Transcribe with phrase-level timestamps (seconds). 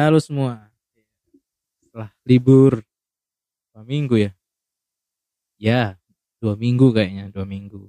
[0.00, 0.64] Halo semua.
[1.84, 2.80] Setelah libur
[3.68, 4.32] dua minggu ya.
[5.60, 5.82] Ya,
[6.40, 7.84] dua minggu kayaknya, dua minggu.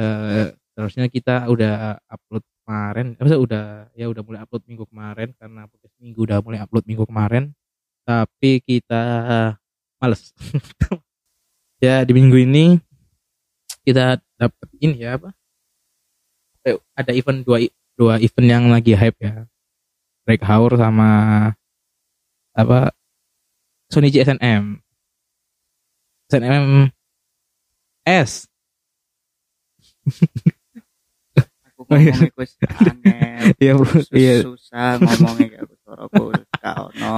[0.00, 5.68] Eh, seharusnya kita udah upload kemarin, eh, udah ya udah mulai upload minggu kemarin karena
[5.68, 7.52] podcast minggu udah mulai upload minggu kemarin.
[8.08, 9.02] Tapi kita
[10.00, 10.32] males.
[11.84, 12.80] ya di minggu ini
[13.84, 15.36] kita dapat ini ya apa?
[16.64, 17.60] Eh, ada event dua
[17.92, 19.49] dua event yang lagi hype ya.
[20.24, 21.10] Break Hour sama
[22.52, 22.92] apa
[23.88, 24.78] Sony SNM
[26.28, 26.90] SNM
[28.06, 28.46] S
[31.80, 32.12] Aku iya.
[32.12, 33.56] ngomongnya kus aneh.
[33.56, 33.88] Iya, bro.
[33.88, 34.34] Sus- Iya.
[34.44, 36.22] Susah ngomongnya kayak aku suaraku
[36.60, 37.16] gak ono.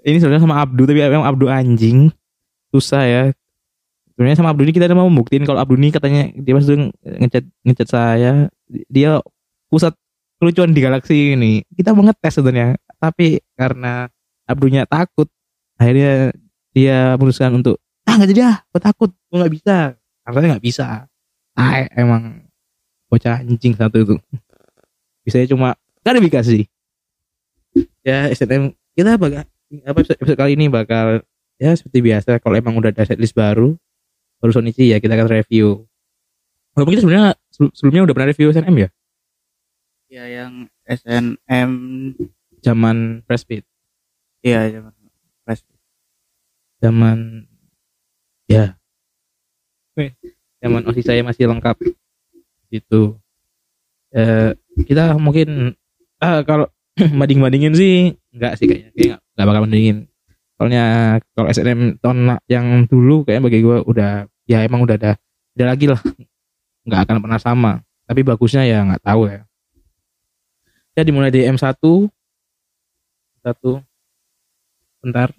[0.00, 2.08] ini sebenarnya sama Abdu tapi emang Abdu anjing
[2.72, 3.22] susah ya
[4.16, 7.44] sebenarnya sama Abdu ini kita mau membuktiin kalau Abdu ini katanya dia pas itu ngechat
[7.68, 8.32] ngechat saya
[8.88, 9.20] dia
[9.68, 9.92] pusat
[10.40, 11.60] kelucuan di galaksi ini.
[11.68, 14.08] Kita mau ngetes sebenarnya tapi karena
[14.48, 15.30] Abdunya takut
[15.78, 16.34] akhirnya
[16.74, 19.76] dia memutuskan untuk ah nggak jadi ah gue takut gue nggak bisa.
[20.26, 21.06] Harusnya nggak bisa.
[21.54, 22.48] Ah emang
[23.06, 24.16] bocah anjing satu itu.
[25.22, 26.66] Bisa cuma klarifikasi.
[28.02, 29.44] Ya SNM kita bakal
[29.86, 31.22] apa episode, episode kali ini bakal
[31.60, 33.76] ya seperti biasa kalau emang udah ada setlist baru
[34.42, 35.84] baru Sonichi ya kita akan review.
[36.74, 38.88] Walaupun kita sebenarnya sebelum- sebelumnya udah pernah review SNM ya
[40.10, 41.70] Ya yang SNM
[42.58, 43.62] zaman Beat.
[44.42, 44.92] Iya zaman
[45.46, 45.62] Fresh.
[46.82, 47.46] zaman
[48.50, 48.74] ya.
[49.94, 50.10] Weh,
[50.58, 51.78] zaman osis saya masih lengkap.
[52.74, 53.22] Gitu.
[54.10, 55.78] Eh kita mungkin
[56.18, 56.66] ah, kalau
[57.22, 58.90] banding bandingin sih enggak sih kayaknya.
[58.90, 59.98] Kayak nggak nggak bakal bandingin.
[60.58, 60.84] Soalnya
[61.38, 62.18] kalau SNM tahun
[62.50, 65.14] yang dulu kayaknya bagi gue udah ya emang udah ada
[65.54, 66.02] ada lagi lah.
[66.82, 67.72] Nggak akan pernah sama.
[68.10, 69.46] Tapi bagusnya ya nggak tahu ya
[71.00, 71.64] ya dimulai di M1
[73.40, 73.80] satu.
[75.00, 75.32] Bentar.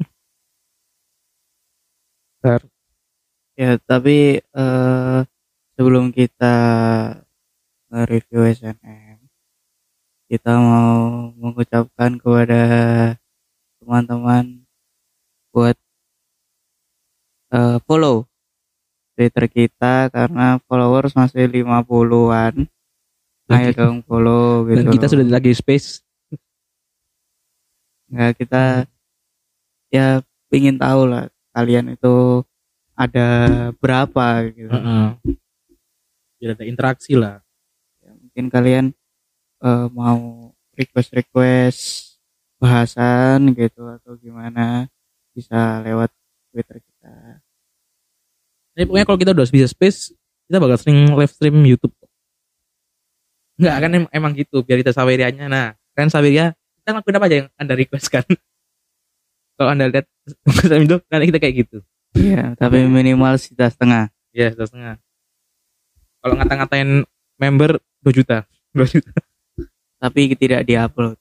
[2.42, 2.62] Bentar.
[3.54, 5.20] Ya tapi eh,
[5.78, 6.56] sebelum kita
[7.94, 9.22] nge-review SNM
[10.32, 12.62] kita mau mengucapkan kepada
[13.78, 14.66] teman-teman
[15.54, 15.78] buat
[17.54, 18.26] eh, follow
[19.14, 22.66] Twitter kita karena followers masih 50-an.
[23.52, 23.78] Ayo Lagi.
[23.78, 24.78] dong follow gitu.
[24.80, 26.00] dan kita sudah lagi space
[28.12, 28.64] nggak kita
[29.88, 30.20] ya
[30.52, 32.44] ingin tahu lah kalian itu
[32.96, 33.28] ada
[33.80, 35.06] berapa gitu Heeh.
[36.40, 37.40] biar ada interaksi lah
[38.02, 38.86] Ya, mungkin kalian
[39.62, 41.82] eh, mau request request
[42.58, 44.90] bahasan gitu atau gimana
[45.32, 46.10] bisa lewat
[46.50, 47.14] twitter kita
[48.72, 50.16] Jadi pokoknya kalau kita udah bisa space,
[50.48, 51.92] kita bakal sering live stream YouTube.
[53.62, 55.46] Enggak kan em- emang gitu, biar kita sawerianya.
[55.46, 58.26] Nah, kan saweria kita ngelakuin apa aja yang Anda request kan.
[59.58, 60.10] kalau Anda lihat
[60.86, 61.78] itu, nanti kita kayak gitu.
[62.12, 64.96] Iya, tapi minimal sita setengah Ya, satu setengah.
[66.20, 66.90] Kalau ngata-ngatain
[67.38, 68.44] member 2 juta.
[68.76, 69.12] 2 juta.
[70.02, 71.14] tapi tidak diupload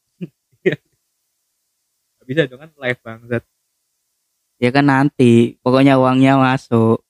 [2.17, 3.43] Nggak bisa dong kan live banget.
[4.57, 7.05] ya kan nanti pokoknya uangnya masuk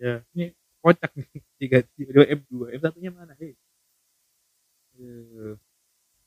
[0.00, 1.28] Ya, ini kocak nih.
[1.60, 1.78] 3
[2.08, 2.72] 2 M2.
[2.72, 3.36] M1 nya mana?
[3.36, 3.52] Hei.
[5.00, 5.56] Eh,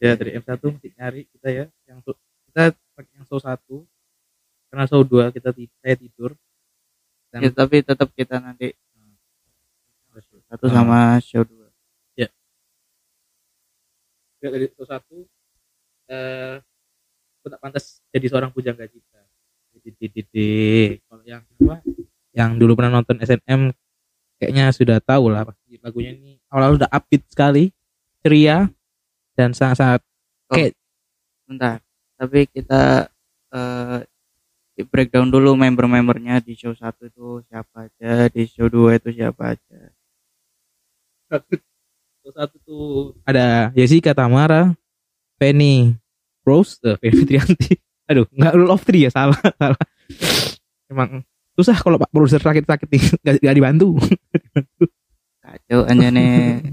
[0.03, 1.65] Ya, dari M1 mesti nyari kita ya.
[1.87, 2.19] Yang so-
[2.51, 3.87] kita pakai yang show 1.
[4.67, 6.35] Karena show 2 kita saya tidur.
[7.31, 8.75] Dan ya, tapi tetap kita nanti
[10.51, 10.73] satu Ah.
[10.75, 11.65] sama show dua
[14.43, 15.23] Ya, dari show 1
[16.11, 16.59] eh
[17.39, 19.23] aku tak pantas jadi seorang pujangga cita.
[21.07, 21.79] Kalau yang apa?
[22.35, 23.71] Yang dulu pernah nonton SNM
[24.37, 27.71] kayaknya sudah tahu lah pasti lagunya ini awal-awal udah upbeat sekali,
[28.23, 28.71] ceria
[29.35, 30.01] dan sangat-sangat
[31.43, 31.83] bentar
[32.17, 33.11] tapi kita
[33.53, 33.99] eh
[34.73, 39.53] di breakdown dulu member-membernya di show satu itu siapa aja di show 2 itu siapa
[39.53, 39.93] aja
[42.23, 42.87] Show satu tuh
[43.27, 44.71] ada Jessica Tamara,
[45.35, 45.91] Penny
[46.47, 47.75] Rose, eh, Penny Trianti.
[48.09, 49.83] Aduh, nggak rule of three ya salah, salah.
[50.87, 51.25] Emang
[51.57, 53.99] susah kalau Pak produser sakit-sakit nih, nggak nggak dibantu.
[55.43, 56.63] kacau aja nih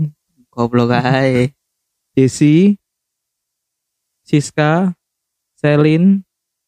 [0.60, 1.48] goblok aja
[2.12, 2.76] Jessie,
[4.28, 4.92] Siska,
[5.56, 6.20] Selin,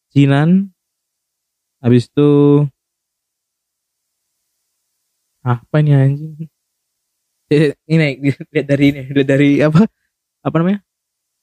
[0.09, 0.73] Jinan,
[1.77, 2.65] habis itu
[5.45, 6.33] apa ini anjing?
[7.93, 9.85] Ini lihat dari ini, lihat dari apa?
[10.41, 10.81] Apa namanya?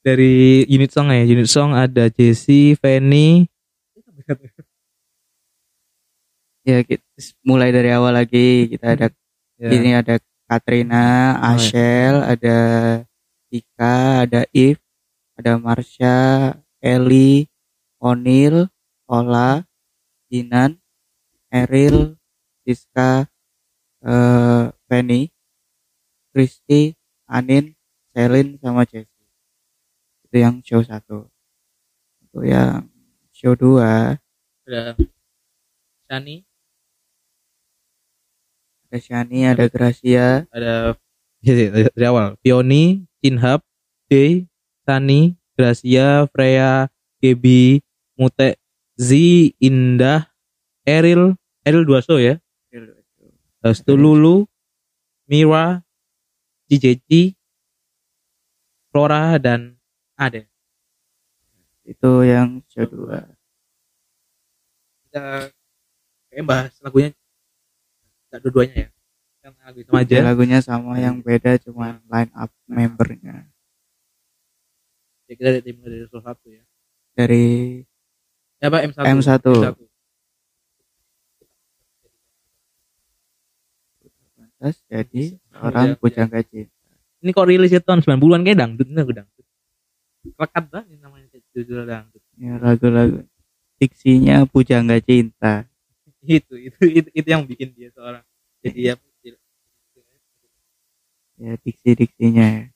[0.03, 3.47] Dari unit song ya, unit song ada Jessie, Fanny,
[6.61, 7.05] ya kita
[7.41, 9.07] mulai dari awal lagi kita ada
[9.57, 10.21] ya, ini ada
[10.51, 11.55] Katrina, Oh, iya.
[11.55, 12.59] Ashel, ada
[13.47, 14.83] Ika, ada If,
[15.39, 17.47] ada Marsha, Eli,
[18.03, 18.67] Onil,
[19.07, 19.63] Ola,
[20.27, 20.75] Dinan,
[21.47, 22.19] Eril,
[22.67, 23.31] Siska,
[24.03, 25.31] eh, Penny,
[26.35, 26.99] Kristi,
[27.31, 27.71] Anin,
[28.11, 29.31] Selin, sama Jessie.
[30.27, 31.31] Itu yang show satu.
[32.27, 32.91] Untuk yang
[33.31, 34.19] show dua
[34.67, 34.95] ada
[36.07, 36.43] Shani
[38.91, 40.99] ada Shani, ada Gracia, ada
[41.39, 42.35] ya, ya, dari awal.
[42.43, 43.63] Pioni Cinhab
[44.11, 44.51] Day
[44.83, 46.91] Sani Gracia Freya
[47.23, 47.79] Gebi
[48.19, 48.59] Mute
[48.99, 49.15] Z
[49.63, 50.27] Indah
[50.83, 52.35] Eril Eril dua show ya
[53.63, 54.43] Terus itu Lulu
[55.31, 55.79] Mira
[56.67, 57.39] Cijeji
[58.91, 59.79] Flora dan
[60.19, 60.51] Ade.
[61.87, 63.23] Itu yang show dua.
[65.11, 65.51] kita
[66.31, 67.11] kayak bahas lagunya
[68.31, 68.89] nggak dua-duanya ya?
[69.41, 70.13] Yang lagu itu aja.
[70.15, 73.49] Ya, lagunya sama yang beda cuma line up membernya.
[75.27, 76.63] Ya, kita dari mulai dari salah satu ya.
[77.11, 77.45] Dari
[78.61, 79.27] ya apa M1 M1.
[79.43, 79.75] M1.
[84.61, 85.23] Terus jadi
[85.57, 86.93] orang Iya, pujangga cinta.
[87.21, 89.45] ini kok rilisnya tahun 90-an kayak dangdut ini lagu dangdut.
[90.37, 92.21] Lekat banget ini namanya judul dangdut.
[92.37, 93.25] Ya lagu-lagu
[93.81, 95.65] diksinya pujangga cinta.
[96.25, 98.23] Itu itu itu, itu yang bikin dia seorang
[98.61, 98.95] jadi ya
[101.41, 102.69] Ya diksi-diksinya.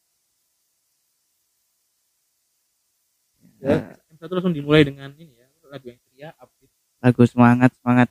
[3.62, 3.78] ya, Ya,
[4.10, 6.72] M1 langsung dimulai dengan ini ya lagu yang ceria upbeat.
[7.06, 8.10] Lagu semangat semangat.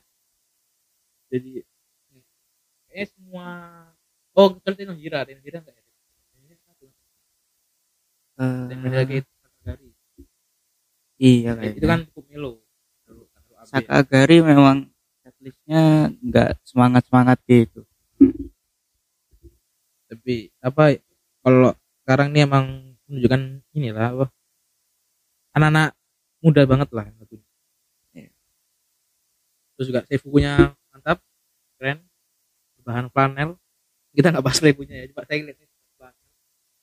[1.27, 1.65] jadi
[2.95, 3.47] eh semua
[4.31, 5.83] oh kecuali Tino Hira Tino Hira enggak ya?
[6.39, 6.55] Hira
[8.35, 9.19] Eh, kayak
[11.19, 12.51] iya itu kan cukup melo.
[13.67, 14.87] Sakagari memang
[15.45, 17.85] setlistnya nggak semangat semangat gitu.
[20.09, 20.97] tapi apa
[21.45, 21.69] kalau
[22.01, 22.65] sekarang ini emang
[23.05, 23.41] menunjukkan
[23.77, 24.25] inilah apa
[25.53, 25.89] anak-anak
[26.41, 27.45] muda banget lah lagunya.
[28.17, 28.29] Iya.
[29.77, 31.21] terus juga seifukunya mantap
[31.77, 32.01] keren
[32.81, 33.61] bahan flanel
[34.17, 35.61] kita nggak bahas lagunya ya coba saya lihat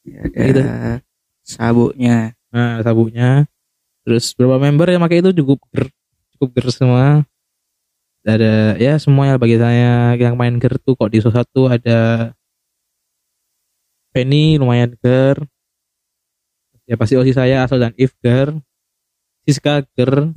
[0.03, 0.63] Ya, ada Gitu.
[1.47, 2.35] sabuknya.
[2.55, 3.47] nah sabuknya
[4.07, 5.91] terus beberapa member yang pakai itu cukup ger
[6.39, 7.23] cukup ger semua
[8.23, 10.15] ada ya semuanya bagi saya.
[10.15, 12.31] Yang main ger tuh kok di salah satu ada
[14.13, 15.41] Penny lumayan ger.
[16.85, 18.53] Ya pasti osi saya asal dan if ger.
[19.49, 20.31] Siska ger.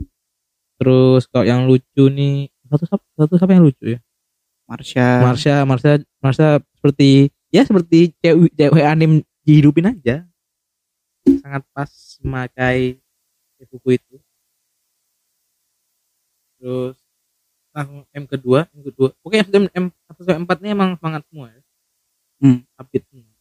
[0.79, 3.99] Terus kalau yang lucu nih satu satu, satu siapa yang lucu ya?
[4.65, 5.21] Marsha.
[5.21, 10.25] Marsha Marsha Marsha seperti ya seperti cewek cewek anim dihidupin aja.
[11.25, 11.91] Sangat pas
[12.25, 12.97] memakai
[13.69, 14.15] buku itu.
[16.57, 17.04] Terus
[17.75, 19.11] langsung M kedua M kedua.
[19.19, 21.61] Oke M M satu sampai empat ini emang semangat semua ya.
[22.39, 22.59] Hmm.
[22.79, 23.35] upbeat semua.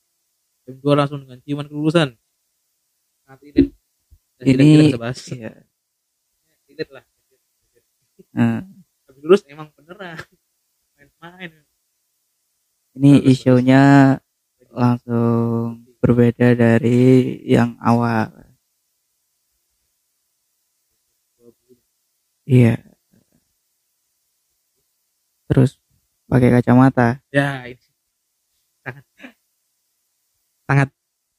[0.66, 2.08] M dua langsung dengan ciuman kelulusan.
[3.24, 5.18] Dan Ini- tidak bisa bahas.
[5.30, 5.52] Iya.
[6.74, 7.04] relate lah.
[8.34, 8.66] Nah,
[9.06, 10.18] habis lulus emang beneran.
[10.98, 11.50] Main-main.
[12.98, 14.18] Ini isunya
[14.74, 18.30] langsung berbeda dari yang awal.
[22.44, 22.93] Iya.
[25.54, 25.78] Terus
[26.26, 27.22] pakai kacamata.
[27.30, 27.78] ya ini
[28.82, 29.04] sangat
[30.66, 30.88] sangat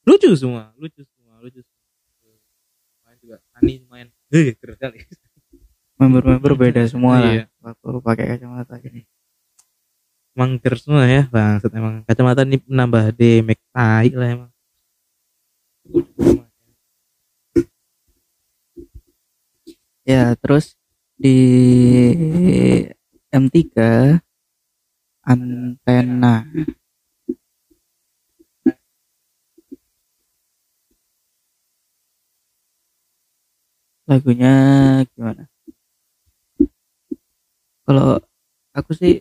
[0.07, 1.59] lucu semua lucu semua lucu
[3.03, 4.07] main juga Ani main.
[4.31, 5.03] Eh keren kali
[5.95, 7.45] Member-member beda semua lah Iya.
[7.59, 9.03] waktu pakai kacamata gini.
[10.35, 12.03] emang keren semua ya bangsat emang.
[12.03, 14.51] Kacamata ini menambah damage tai lah emang.
[20.05, 20.77] Ya, terus
[21.17, 21.35] di
[23.35, 23.59] M3
[25.31, 26.47] antena.
[34.07, 34.53] Lagunya
[35.11, 35.43] gimana?
[37.85, 38.21] Kalau
[38.77, 39.13] aku sih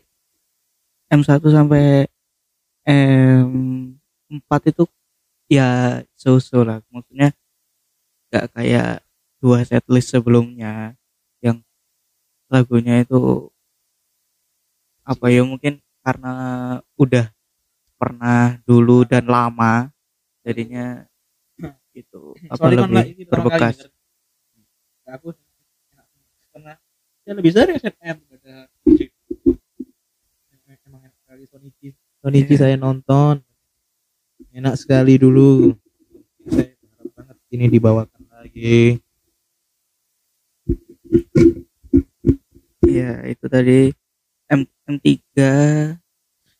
[1.10, 2.06] M1 sampai
[2.86, 4.84] M4 itu
[5.50, 6.78] ya so-so lah.
[6.92, 7.34] Maksudnya
[8.30, 9.02] gak kayak
[9.40, 10.96] dua setlist sebelumnya
[11.44, 11.60] yang
[12.52, 13.50] lagunya itu
[15.04, 16.32] apa ya mungkin karena
[16.96, 17.28] udah
[18.00, 19.88] pernah dulu dan lama
[20.44, 21.04] jadinya
[21.94, 23.74] itu apa Soalnya kan lebih kali berbekas.
[23.78, 23.90] denger.
[25.04, 25.28] Nah, aku
[26.50, 26.74] pernah.
[27.24, 28.54] Ya lebih sering SNM daripada
[30.84, 31.88] emang enak sekali Sonichi
[32.20, 33.40] Sonichi saya nonton.
[34.50, 35.72] Enak sekali dulu.
[36.50, 38.98] Saya berharap banget ini dibawakan lagi.
[42.84, 43.94] Iya itu tadi
[44.84, 45.52] M tiga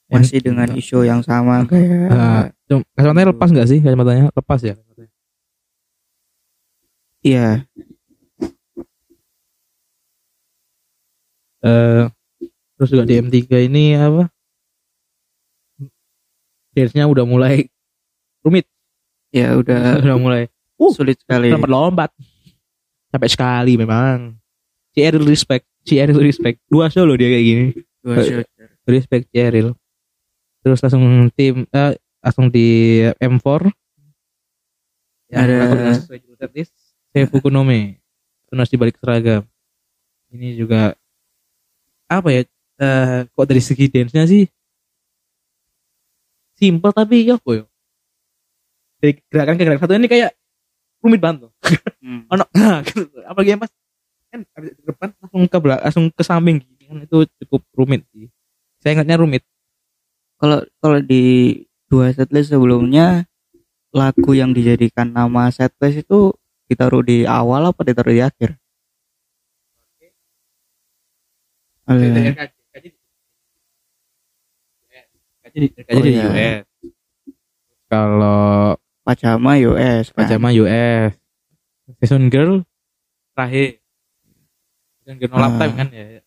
[0.08, 0.44] masih M3.
[0.44, 4.74] dengan isu yang sama ah, kayak ah, uh, kacamatanya lepas nggak sih kacamatanya lepas ya?
[7.24, 7.64] Iya.
[11.64, 12.12] Uh,
[12.76, 14.28] terus juga di M tiga ini apa?
[16.76, 17.72] Dance-nya udah mulai
[18.44, 18.68] rumit.
[19.32, 20.42] Ya udah udah mulai.
[20.76, 21.48] Uh, sulit sekali.
[21.48, 22.12] lompat-lompat
[23.08, 24.36] sampai sekali memang.
[24.92, 26.60] CR respect CR respect.
[26.68, 27.66] Dua solo dia kayak gini.
[28.04, 28.68] Dua shooter.
[28.84, 29.72] Respect Cheryl.
[30.60, 32.66] Terus langsung tim eh, langsung di
[33.16, 33.72] M4
[35.24, 36.68] Ya, Ada- sesuai jurusan is
[37.10, 37.98] Seifu Kunome.
[38.46, 39.42] Tunas di balik seragam.
[40.28, 40.92] Ini juga
[42.06, 42.42] apa ya?
[42.74, 44.44] eh, kok dari segi dance-nya sih
[46.54, 47.64] simple tapi ya apa ya?
[49.00, 50.30] Dari gerakan ke gerakan satu ini kayak
[51.00, 51.48] rumit banget.
[51.48, 51.52] loh.
[52.02, 52.24] Hmm.
[52.54, 53.06] Nah, gitu.
[53.24, 53.70] apalagi yang pas
[54.28, 58.06] kan habis ke depan langsung ke belakang, langsung ke samping gini kan itu cukup rumit
[58.14, 58.30] sih.
[58.78, 59.42] Saya ingatnya rumit.
[60.34, 61.56] kalau kalau di
[61.88, 63.24] dua setlist sebelumnya
[63.94, 66.34] lagu yang dijadikan nama setlist itu
[66.70, 68.58] ditaruh di awal apa ditaruh di akhir?
[71.84, 72.32] Oh, iya.
[75.44, 75.68] Kaji
[76.00, 76.24] di iya.
[76.24, 76.64] US.
[77.92, 80.24] Kalau Pajama US kan?
[80.24, 81.12] pajama US.
[82.00, 82.64] Fashion Girl
[83.36, 83.84] terakhir.
[85.04, 85.52] Fashion Girl No Ah.
[85.60, 86.23] Time kan ya.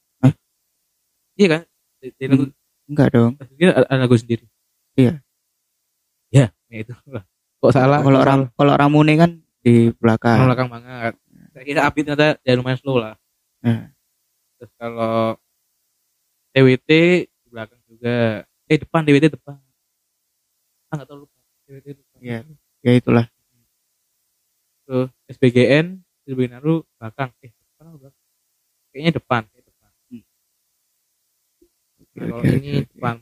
[1.37, 1.61] Iya kan?
[2.01, 2.45] Di, di lagu,
[2.89, 4.45] enggak dong dia ada, lagu sendiri.
[4.97, 5.21] Iya.
[6.33, 6.93] Ya, ya itu.
[7.07, 7.23] lah.
[7.61, 8.01] Kok salah?
[8.01, 11.13] kalau ram kalau Ramune kan di belakang belakang banget.
[11.53, 13.15] Saya kira Api ternyata ya lumayan slow lah.
[13.61, 13.89] Nah,
[14.57, 15.37] Terus kalau
[16.53, 16.89] TWT
[17.29, 18.43] di belakang juga.
[18.67, 19.57] Eh depan TWT depan.
[20.89, 21.37] Ah nggak tahu lupa.
[21.69, 22.17] TWT depan.
[22.21, 22.39] Iya.
[22.85, 23.25] ya itulah
[24.87, 27.35] Terus SBGN, Silbinaru belakang.
[27.43, 28.23] Eh depan belakang?
[28.95, 29.41] Kayaknya depan.
[29.51, 29.89] Kayak depan.
[30.07, 30.23] Hmm.
[31.99, 33.15] Nah, kalau ini depan.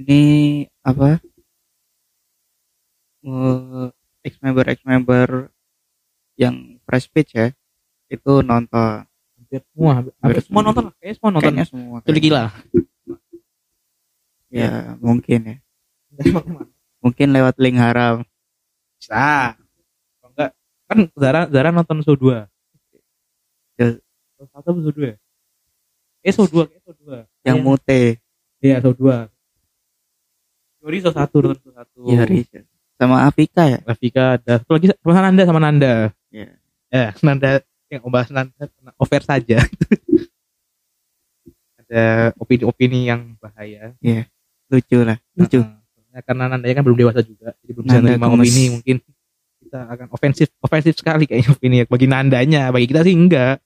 [0.00, 0.22] ini
[0.84, 1.20] apa
[4.24, 5.28] ex member ex member
[6.36, 7.48] yang fresh pitch ya
[8.12, 9.04] itu nonton
[9.50, 9.92] Hampir semua.
[9.98, 10.94] Hampir, hampir semua nonton lah.
[10.94, 11.42] Kayaknya semua nonton.
[11.42, 12.44] kayaknya semua Jadi gila.
[14.50, 15.56] ya mungkin ya
[17.02, 18.26] mungkin lewat link haram
[18.98, 19.54] Bisa.
[20.22, 20.50] Enggak
[20.90, 22.46] kan Zara Zara nonton show 2.
[23.78, 23.86] Ya.
[24.38, 25.16] Show 1 atau show 2 ya?
[26.20, 27.24] Eh show 2, kayak show 2.
[27.42, 27.64] yang Iya.
[27.64, 28.00] mute
[28.60, 29.28] Iya, show 2.
[30.80, 32.12] Yori show 1, nonton show 1.
[32.12, 32.60] ya Riza.
[32.94, 35.92] sama Afika ya Rafika ada satu lagi sama Nanda sama Nanda.
[36.28, 36.48] ya
[36.90, 38.64] Ya, Nanda yang membahas Nanda
[38.96, 39.62] over saja.
[41.80, 42.02] ada
[42.36, 43.94] opini-opini yang bahaya.
[44.70, 45.58] lucu lah lucu
[46.10, 48.18] Nah, karena Nanda kan belum dewasa juga, jadi belum bisa gemes.
[48.18, 48.96] opini mungkin
[49.62, 51.84] kita akan ofensif ofensif sekali kayaknya opini ya.
[51.86, 53.62] bagi Nandanya, bagi kita sih enggak.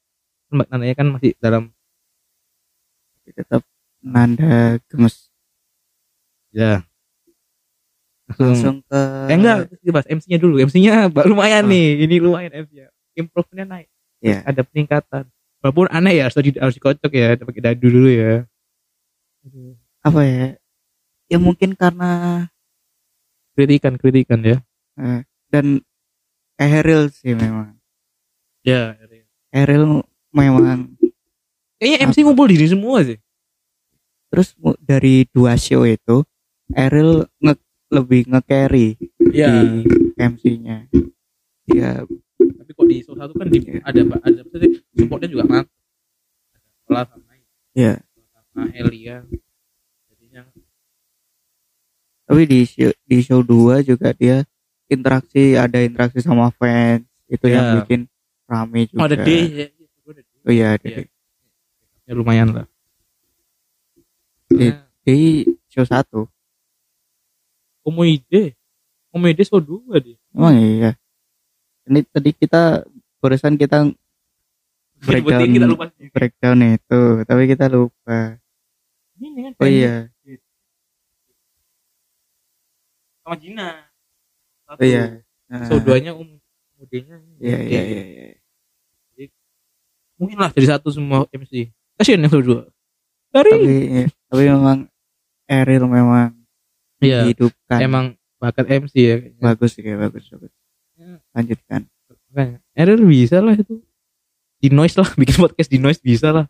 [0.52, 1.72] Nandanya kan masih dalam
[3.32, 3.62] tetap
[4.04, 5.32] Nanda gemes
[6.52, 6.84] ya.
[8.40, 10.56] Langsung, ke eh enggak, bahas MC-nya dulu.
[10.60, 11.70] MC-nya lumayan Ah.
[11.70, 12.88] nih, ini lumayan MC-nya.
[13.14, 13.88] Improve-nya naik.
[14.18, 15.28] ya Ada peningkatan.
[15.60, 18.44] Walaupun aneh ya, harus, harus dikocok ya, pakai dadu dulu ya.
[20.00, 20.56] apa ya
[21.28, 22.44] ya mungkin karena
[23.52, 24.58] Kritikan, kritikan ya.
[24.98, 25.78] eh, dan
[26.58, 27.76] Eril sih memang
[28.64, 28.96] Ya,
[29.52, 30.00] Eril
[30.32, 30.93] memang
[31.76, 33.18] kayaknya MC ngumpul diri semua sih.
[34.28, 36.26] terus dari dua show itu
[36.70, 37.54] Eril nge
[37.88, 38.98] lebih nge-carry
[39.30, 39.50] Iya.
[39.52, 40.86] di MC-nya
[41.66, 42.02] ya
[42.34, 43.80] Tapi kok di show satu kan di, Iya.
[43.82, 45.70] ada ada sih supportnya juga mantap.
[46.84, 47.32] Ada sama
[47.72, 47.92] ya
[48.50, 49.22] sama Elia.
[50.08, 50.42] Jadinya
[52.24, 54.42] tapi di show, di show 2 juga dia
[54.88, 57.74] interaksi ada interaksi sama fans itu yang Ya.
[57.82, 58.00] bikin
[58.44, 59.28] rame juga oh, ada D.
[59.30, 59.66] ya.
[60.42, 61.04] Oh iya ada Iya.
[62.04, 62.66] Ya lumayan lah.
[64.52, 66.04] Nah, di show 1
[67.84, 68.56] Komoide.
[69.08, 70.18] Komoide show dua dia.
[70.34, 70.98] emang iya
[71.84, 72.82] ini tadi kita
[73.20, 73.86] barusan kita
[75.04, 75.52] Breakdown.
[75.52, 75.84] kita lupa.
[76.16, 78.40] breakdown itu tapi kita lupa
[79.20, 79.94] Ini kan oh iya
[83.24, 83.68] sama Gina.
[84.68, 84.80] Satu.
[84.80, 85.04] oh iya
[85.44, 86.40] Nah, Show duanya um
[86.74, 87.20] Komodenya.
[87.38, 89.28] iya iya iya iya.
[90.16, 91.68] Mungkin lah jadi satu semua MC.
[91.94, 92.62] Kasian yang show dua.
[93.30, 94.78] Dari tapi iya, tapi memang
[95.44, 96.30] Eril memang
[96.98, 97.26] Iya.
[97.26, 98.04] dihidupkan Emang
[98.38, 99.16] bakat MC ya.
[99.18, 99.42] kayaknya.
[99.42, 100.52] bagus sih bagus bagus
[100.94, 101.18] Ya.
[101.32, 101.80] lanjutkan
[102.30, 103.78] Makanya, Error bisa lah itu.
[104.58, 106.46] Di noise lah, bikin podcast di noise bisa lah.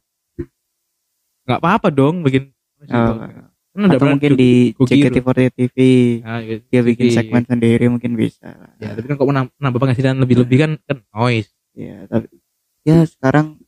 [1.44, 2.52] Nggak apa-apa dong bikin.
[2.78, 3.52] di Oh, podcast.
[3.74, 5.76] Kan atau pernah mungkin di Gugi JKT48 TV
[6.22, 6.62] Nah, gitu.
[6.70, 8.70] dia bikin Jadi, segmen sendiri mungkin bisa lah.
[8.78, 11.50] Ya, tapi kan kok menambah penghasilan lebih-lebih kan kan noise.
[11.74, 12.30] ya tapi
[12.86, 13.58] ya sekarang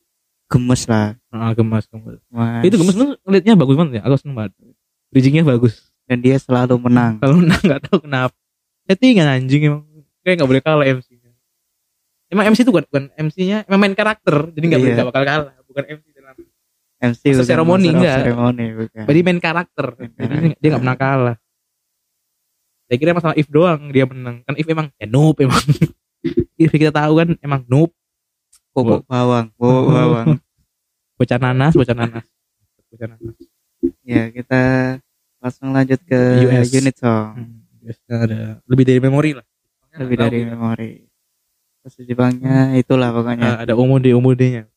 [0.46, 2.18] gemes lah Ah, gemas, gemas.
[2.26, 2.62] Mas.
[2.62, 4.02] Itu gemas tuh ngeliatnya bagus banget ya.
[4.04, 4.52] Aku seneng banget.
[5.08, 5.74] Bridgingnya bagus.
[6.06, 8.36] dan dia selalu menang Kalau menang nggak tahu kenapa.
[8.84, 9.82] Settingan anjing emang.
[10.20, 11.08] Kayak nggak boleh kalah MC.
[12.26, 14.94] emang MC itu bukan, bukan MC-nya emang main karakter jadi nggak Iya.
[14.98, 16.36] nggak bakal kalah bukan MC dalam
[16.98, 17.46] MC bukan of
[17.86, 18.16] enggak.
[18.18, 19.04] ceremony, bukan.
[19.06, 20.58] jadi main karakter Main jadi karakter.
[20.58, 21.36] dia nggak pernah kalah
[22.82, 25.62] saya kira masalah if doang dia menang kan if emang ya noob emang
[26.58, 27.94] if kita tahu kan emang noob
[28.76, 30.26] Bobok bawang, bobok bawang.
[31.16, 32.26] bocah nanas bocah nanas
[32.92, 33.36] bocah nanas
[34.04, 34.62] ya, kita
[35.40, 36.68] langsung lanjut ke US.
[36.76, 37.40] unit song.
[37.40, 37.64] Hmm,
[38.12, 39.46] ada lebih dari memori lah
[39.96, 40.92] Lebih dari tahu, memori.
[41.80, 43.48] Terus Jepangnya itulah pokoknya.
[43.48, 44.68] Nah, ada omode omodenya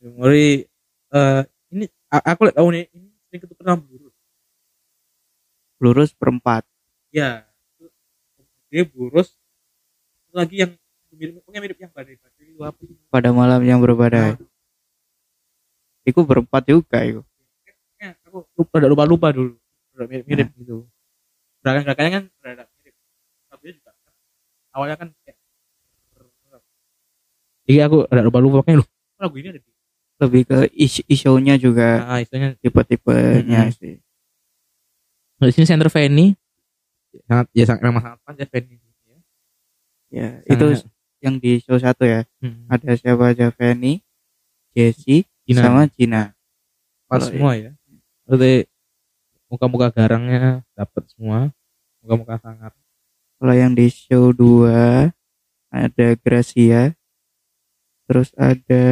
[0.00, 0.64] memori
[1.10, 1.42] eh
[1.74, 4.14] ini aku lihat tahun ini ini sering ketukeran burus
[5.80, 6.62] Lurus perempat.
[7.10, 7.44] ya
[8.70, 9.26] dia Satu
[10.38, 10.72] lagi yang
[11.10, 14.34] mirip pokoknya mirip yang badai badai itu Pada malam yang berbadai.
[14.34, 14.48] Nah,
[16.02, 17.22] Iku berempat juga iku.
[18.00, 19.60] Ya, aku lupa lupa lupa dulu
[19.92, 20.88] udah mirip mirip gitu
[21.60, 22.94] gerakan gerakannya kan rada mirip
[23.52, 24.12] tapi juga kan,
[24.72, 25.36] awalnya kan kayak
[27.68, 28.86] jadi aku udah lupa lupa makanya lu
[29.20, 29.68] lagu ini ada di
[30.20, 33.76] Lebih ke is- isu-nya juga nah, istilahnya tipe-tipenya Mm-mm.
[33.76, 33.94] sih.
[35.36, 36.36] Nah, di sini center Fanny
[37.24, 39.16] sangat ya sangat memang sangat ya Fanny ya.
[40.12, 40.88] Ya, itu Sangat-
[41.20, 42.24] yang di show satu ya.
[42.40, 42.66] Hmm.
[42.68, 44.00] Ada siapa aja Fanny,
[44.72, 45.62] Jessie, Gina.
[45.62, 46.32] sama Gina.
[47.10, 47.74] pas semua ya
[48.22, 48.70] berarti
[49.50, 51.50] muka-muka garangnya dapat semua
[52.06, 52.70] muka-muka sangar
[53.42, 55.10] Kalau yang di show 2
[55.70, 56.94] ada Gracia.
[58.10, 58.84] Terus ada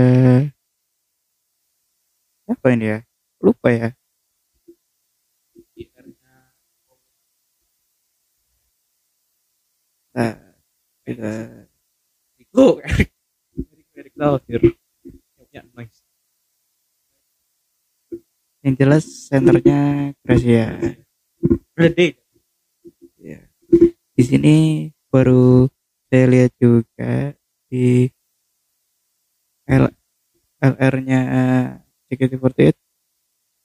[2.47, 2.99] apa ini ya?
[3.43, 3.91] Lupa ya.
[10.15, 10.35] Nah,
[11.07, 11.31] kita
[12.59, 12.83] itu
[13.95, 14.62] Eric Thohir
[15.55, 16.03] ya nice
[18.67, 20.75] yang jelas senternya Gracia.
[21.79, 22.12] deh
[23.23, 23.47] Ya.
[24.18, 25.71] Di sini baru
[26.11, 27.38] saya lihat juga
[27.71, 28.11] di
[29.71, 29.87] L
[30.59, 31.21] LR-nya
[32.11, 32.75] JKT48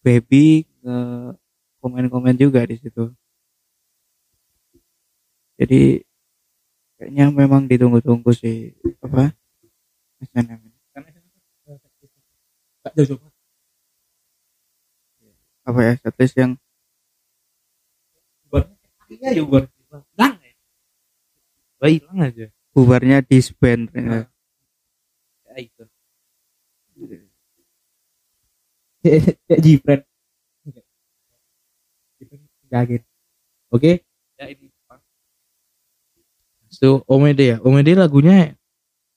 [0.06, 0.97] Baby nge
[1.82, 3.10] komen-komen juga di situ.
[5.58, 6.06] Jadi
[7.03, 8.71] kayaknya memang ditunggu-tunggu sih
[9.03, 9.35] apa?
[10.23, 10.71] SNM
[12.95, 13.19] jauh
[15.67, 16.51] apa ya status yang
[18.47, 18.75] bubarnya
[19.11, 19.67] iya ya bubar.
[19.91, 20.53] Hilang ya.
[21.83, 22.45] Hilang aja.
[22.71, 24.23] Bubarnya disband Nah.
[25.51, 25.59] ya.
[25.59, 25.83] Itu.
[29.03, 30.07] Ya Jipren
[32.71, 33.03] kaget.
[33.75, 34.07] Oke?
[34.39, 34.72] Ya ini
[36.73, 37.57] so Omede ya?
[37.62, 38.57] Omede lagunya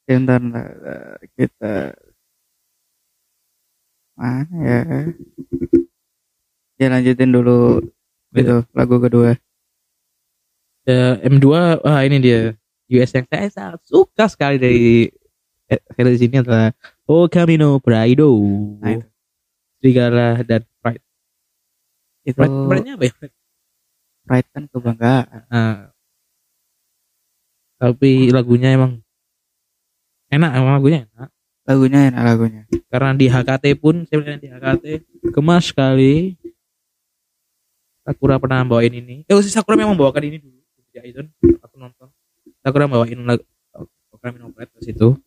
[0.07, 1.91] Bentar, bentar, kita
[4.15, 4.81] mana ya?
[6.79, 7.83] Ya lanjutin dulu
[8.37, 9.35] itu lagu kedua.
[10.87, 11.47] Ya, M2
[11.83, 12.55] wah ini dia.
[12.87, 15.11] US yang saya sangat suka sekali dari
[15.67, 16.71] eh, dari sini adalah
[17.11, 18.31] Oh Camino Praido
[18.79, 19.07] Nah, itu.
[19.83, 21.03] Serigala dan Pride.
[22.23, 23.13] Itu Pride, Pride-nya apa ya?
[24.23, 25.27] Pride kan kebanggaan.
[25.51, 25.91] Nah,
[27.77, 29.01] tapi lagunya emang
[30.33, 31.29] enak emang lagunya enak.
[31.67, 32.63] Lagunya enak lagunya.
[32.87, 34.85] Karena di HKT pun saya melihat di HKT
[35.35, 36.39] gemas sekali.
[38.07, 39.27] Sakura pernah bawain ini.
[39.27, 40.63] Eh Sakura memang bawakan ini dulu
[40.95, 41.21] ya itu
[41.59, 42.09] aku nonton.
[42.63, 43.43] Sakura bawain lagu
[44.09, 45.19] program Minopret ke situ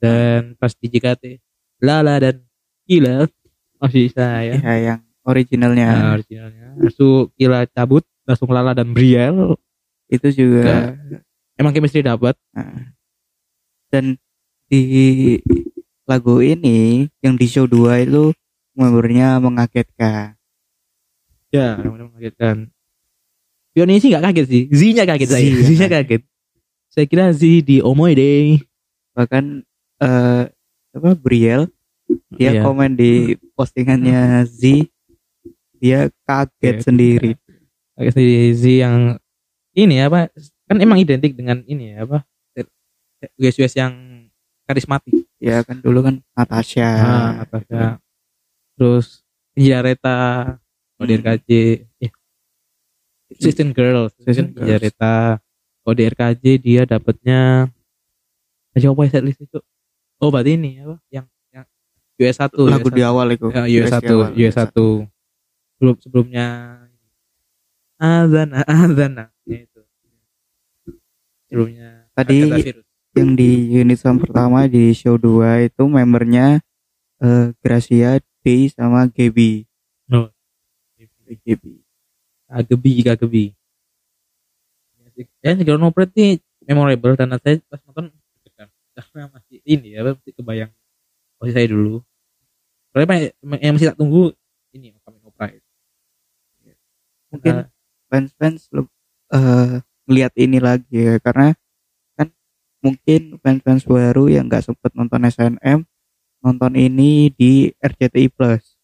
[0.00, 1.42] dan pas di JKT
[1.84, 2.40] Lala dan
[2.88, 3.28] Gila
[3.76, 5.88] masih saya ya yang originalnya.
[5.92, 6.66] Nah, originalnya.
[6.78, 9.58] Langsung Gila cabut langsung Lala dan Briel
[10.06, 10.94] itu juga
[11.56, 12.92] emang chemistry dapat nah.
[13.88, 14.16] dan
[14.66, 14.82] di
[16.04, 18.30] lagu ini yang di show 2 itu
[18.72, 20.36] membernya mengagetkan
[21.46, 22.68] Ya, mengagetkan.
[23.70, 26.22] Pioni sih nggak kaget sih, Z-nya kaget saya, Z-nya Z-nya kaget.
[26.90, 28.60] Saya kira Z di Omoide.
[29.14, 29.64] bahkan
[29.96, 30.44] eh
[30.92, 31.72] apa Briel
[32.34, 32.60] dia Iya.
[32.60, 34.90] komen di postingannya Z
[35.78, 36.84] dia kaget Kaget.
[36.84, 37.30] sendiri
[37.96, 38.98] Kaget di Z yang
[39.72, 40.28] ini apa?
[40.66, 42.26] Kan emang identik dengan ini ya apa?
[43.40, 43.94] US-US yang
[44.66, 45.24] karismatik.
[45.36, 48.00] ya kan dulu kan Natasha Nah, Natasha.
[48.76, 49.22] Terus
[49.56, 50.18] Jareta,
[50.96, 51.04] Hmm.
[51.04, 51.50] ODRKJ,
[52.00, 52.12] eh,
[53.32, 54.68] Assistant Girl, Assistant Assistant Girls.
[54.68, 55.14] Jareta,
[55.84, 57.68] ODRKJ dia dapatnya
[58.72, 59.60] aja apa ya setlist itu?
[60.20, 60.96] Oh, berarti ini apa?
[61.12, 61.66] Yang yang
[62.16, 65.04] US 1 lagu di awal itu Ya, US di 1, awal, US 1.
[65.76, 66.46] Sebelum sebelumnya
[68.00, 69.24] Azana Azana
[71.64, 72.06] ya.
[72.12, 72.84] Sebelumnya Tadi-
[73.16, 76.60] yang di unit sound pertama di show 2 itu membernya
[77.24, 79.64] eh, Gracia, Day sama Gaby.
[80.12, 80.28] Oh.
[81.24, 81.80] Gaby.
[82.46, 83.44] Kagebi Kagebi.
[85.40, 88.12] Ya, Segala Nopret ini memorable karena saya pas nonton
[88.96, 90.72] karena masih ini ya masih kebayang
[91.36, 92.00] posisi saya dulu
[92.90, 93.28] soalnya
[93.60, 94.32] yang, masih tak tunggu
[94.72, 95.64] ini Kamino Pride
[97.28, 97.66] mungkin Nah,
[98.08, 98.88] fans-fans lu
[99.36, 101.52] eh ngelihat ini lagi ya karena
[102.14, 102.30] kan
[102.78, 105.82] mungkin fans-fans baru yang nggak sempet nonton SNM
[106.40, 108.78] nonton ini di RCTI Plus.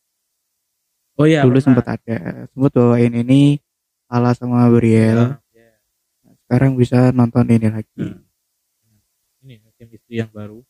[1.15, 3.63] Oh iya dulu sempet ada sempet bawain ini
[4.11, 5.73] Ala sama Briel Ya,
[6.27, 6.35] ya.
[6.45, 8.03] sekarang bisa nonton ini lagi.
[8.03, 8.21] Hmm.
[9.47, 10.61] ini chemistry yang baru.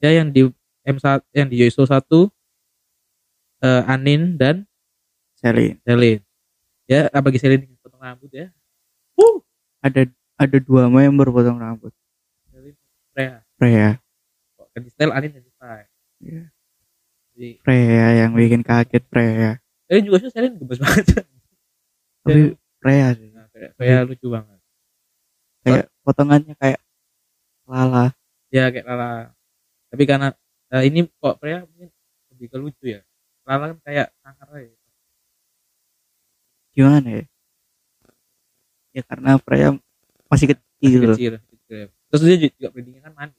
[0.00, 0.48] Ya yang di
[0.86, 2.00] M1 yang di Yoiso 1
[3.60, 4.64] eh, Anin dan
[5.36, 5.76] Selin.
[5.82, 6.20] Selin.
[6.86, 8.52] Ya bagi Selin potong rambut ya
[9.20, 9.36] uh
[9.84, 10.08] ada
[10.40, 11.92] ada dua member potong rambut.
[13.12, 13.34] Freya.
[13.60, 13.88] Freya.
[14.56, 15.88] Kok ganti style Anin ganti style?
[16.20, 16.44] Iya.
[17.34, 19.60] jadi Freya yang bikin kaget Freya.
[19.88, 21.04] Selin juga sih Selin gemes banget.
[22.24, 22.42] Tapi
[22.80, 23.28] Freya sih.
[23.32, 24.58] Nah, kayak Freya lucu banget.
[25.60, 26.80] Kayak potongannya kayak
[27.68, 28.16] lala.
[28.50, 29.36] Ya kayak Lala.
[29.92, 30.28] Tapi karena
[30.72, 31.88] eh, ini kok Freya mungkin
[32.32, 33.00] lebih ke lucu ya.
[33.44, 34.76] Lala kan kayak sangar aja.
[36.70, 37.24] Gimana ya
[38.90, 39.68] ya karena Freya
[40.30, 41.00] masih kecil.
[41.14, 41.76] Kecil, kecil.
[41.80, 41.86] Ya.
[42.10, 43.38] terus dia juga breedingnya kan manis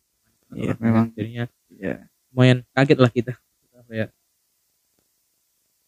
[0.51, 1.11] Iya, memang.
[1.15, 3.31] jadinya ya lumayan kaget lah kita
[3.91, 4.07] ya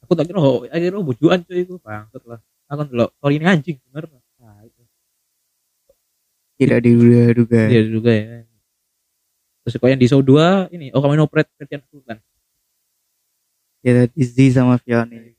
[0.03, 1.79] aku tak kira oh akhirnya oh, bujuan cuy itu.
[1.79, 2.39] Bangsat lah.
[2.69, 4.05] Aku dulu kalau ini anjing bener.
[4.37, 4.81] Nah, itu.
[6.59, 7.61] tidak diduga-duga.
[7.65, 8.45] Dia juga ya.
[9.65, 12.19] Terus kok yang di show 2 ini oh kamu operate Ferdian Sultan.
[13.83, 15.32] Ya tadi Z sama Fioni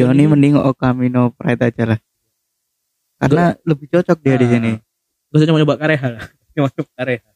[0.00, 2.00] Fioni mending Okamino Pride aja lah.
[3.20, 4.52] Karena lebih cocok dia di Ah.
[4.56, 4.72] sini.
[5.28, 6.06] Gak usah coba kareha.
[6.16, 6.24] Lah
[6.56, 7.28] Cuma coba kareha.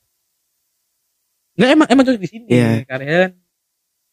[1.55, 2.46] Nggak emang emang cocok di sini.
[2.48, 2.88] Iya.
[2.88, 3.33] kareha kan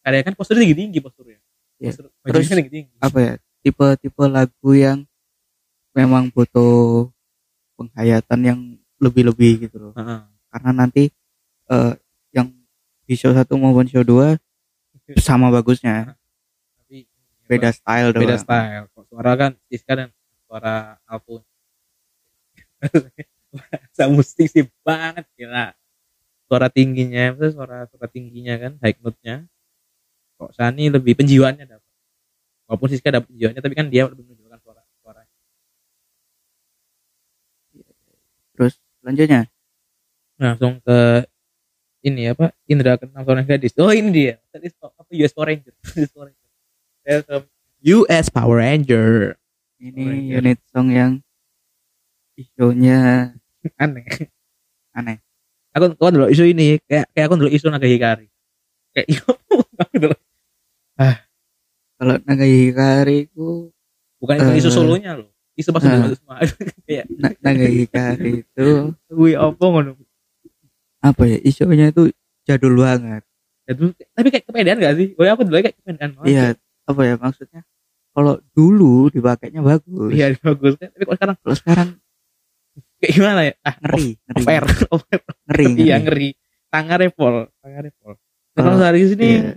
[0.04, 1.40] kareha kan posturnya tinggi tinggi posturnya.
[1.80, 1.96] Iya.
[1.96, 3.32] Postur Terus, tinggi tinggi apa ya
[3.64, 4.98] tipe-tipe lagu yang
[5.96, 7.08] memang butuh
[7.80, 8.60] penghayatan yang
[9.00, 9.92] lebih-lebih gitu loh.
[10.52, 11.08] Karena nanti
[11.72, 11.92] eh,
[12.36, 12.52] yang
[13.08, 14.36] di show satu maupun show 2
[15.26, 16.14] sama bagusnya
[17.52, 18.44] beda style beda doang.
[18.44, 18.84] style.
[18.96, 20.08] Kok suara kan Siska dan
[20.48, 21.44] suara Alpun.
[23.52, 25.76] Bahasa musik sih banget gila.
[26.48, 29.44] Suara tingginya maksudnya suara suara tingginya kan high note nya
[30.40, 31.90] kok Sani lebih penjiwaannya dapat.
[32.66, 35.20] Walaupun Siska dapat penjiwaannya tapi kan dia lebih menunjukkan suara suara
[38.56, 39.48] terus selanjutnya?
[40.40, 41.28] Langsung ke
[42.02, 43.78] ini apa Indra kenal seorang gadis.
[43.78, 44.34] Oh ini dia.
[44.50, 45.74] Tadi apa US Power Ranger
[47.02, 47.44] Welcome.
[47.82, 49.34] US Power Ranger.
[49.82, 50.38] Ini Ranger.
[50.38, 51.12] unit song yang
[52.38, 53.32] isunya
[53.76, 54.06] aneh.
[54.94, 55.16] Aneh.
[55.72, 58.28] Aku aku dulu isu ini kayak kayak aku dulu isu naga hikari.
[58.92, 59.22] Kayak iya
[59.82, 60.16] aku dulu
[62.02, 63.70] kalau Naga Hikari ku
[64.18, 64.74] bukan itu isu Eh.
[64.74, 65.30] solonya loh.
[65.54, 66.42] Isu pas semua.
[66.90, 68.66] Kayak Na- Naga Hikari itu
[69.14, 69.94] wih apa ngono?
[70.98, 72.10] Apa ya isunya itu
[72.42, 73.22] jadul banget.
[73.70, 75.14] Itu tapi kayak kepedean gak sih?
[75.14, 76.26] Oh aku dulu kayak kepedean banget.
[76.26, 76.46] Iya
[76.84, 77.62] apa ya maksudnya?
[78.12, 80.10] Kalau dulu dipakainya bagus.
[80.12, 80.88] Iya bagus kan.
[80.92, 81.36] Tapi kok sekarang?
[81.40, 81.88] Kalau sekarang
[82.98, 83.54] kayak gimana ya?
[83.62, 85.18] Ah ngeri ngeri over over
[85.48, 86.04] ngeri, iya ngeri.
[86.04, 86.28] ngeri.
[86.68, 88.12] Tangan repol tangan repol.
[88.12, 88.18] Nah,
[88.52, 89.52] Kalau- kalau hari ini Iya.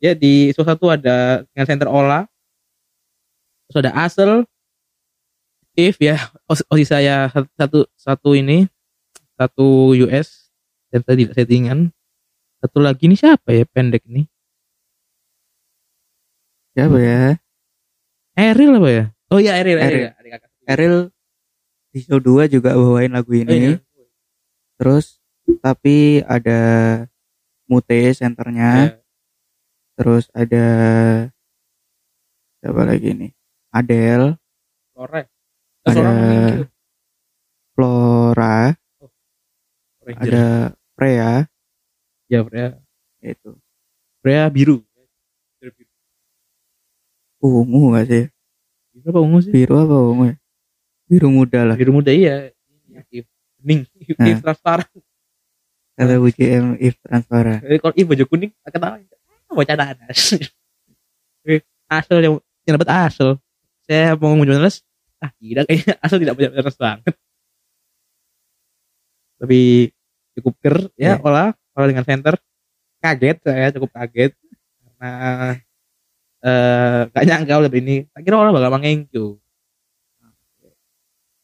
[0.00, 2.24] ya di show satu ada dengan center Ola.
[3.66, 4.44] Terus ada Asel.
[5.72, 8.68] If ya os- osis saya satu, satu ini
[9.34, 10.52] satu US
[10.92, 11.88] dan tadi settingan.
[12.60, 14.28] Satu lagi ini siapa ya pendek nih
[16.72, 17.36] siapa ya.
[18.32, 19.04] Eril apa ya?
[19.28, 20.08] Oh iya Eril Eril,
[20.64, 20.96] Eril.
[21.92, 23.80] di show 2 juga bawain lagu Oh, ini iya.
[24.76, 25.20] terus
[25.60, 26.60] tapi ada
[27.68, 28.72] Mute senternya.
[28.72, 29.00] Ya.
[29.92, 30.64] terus ada
[32.60, 33.32] siapa lagi nih?
[33.68, 34.40] Adele.
[34.96, 35.20] Flora.
[35.84, 36.64] Ada-
[37.76, 38.56] Flora.
[40.02, 40.18] Ranger.
[40.18, 40.44] ada
[40.96, 41.30] Freya.
[42.26, 42.68] Ya Freya.
[43.20, 43.60] Itu
[44.20, 44.80] Freya biru.
[47.46, 48.24] Ungu gak sih?
[48.92, 49.52] Biru apa ungu sih?
[49.52, 50.36] Biru apa ungu ya?
[51.08, 51.76] Biru muda lah.
[51.76, 52.50] Biru muda iya.
[53.10, 53.26] If
[53.58, 54.38] bening if Nah.
[54.40, 54.88] transparan.
[55.92, 57.60] Kata WGM if transparan.
[57.64, 60.20] Eh, kalau if baju kuning tak ketawa ah, bocah dadas
[61.48, 61.58] Eh,
[61.90, 63.36] asal yang yang dapat asal.
[63.82, 64.78] Saya mau les
[65.18, 65.66] ah tidak.
[65.66, 67.14] Kayaknya asal tidak punya dadas banget.
[69.42, 69.90] Tapi
[70.38, 71.24] cukup ger ya Iya.
[71.26, 72.34] olah olah dengan center.
[73.02, 74.32] Kaget saya cukup kaget.
[74.80, 75.10] Karena
[76.42, 77.96] eh gak nyangka udah ini.
[78.10, 79.42] Tak kira olah bakal mangengkyo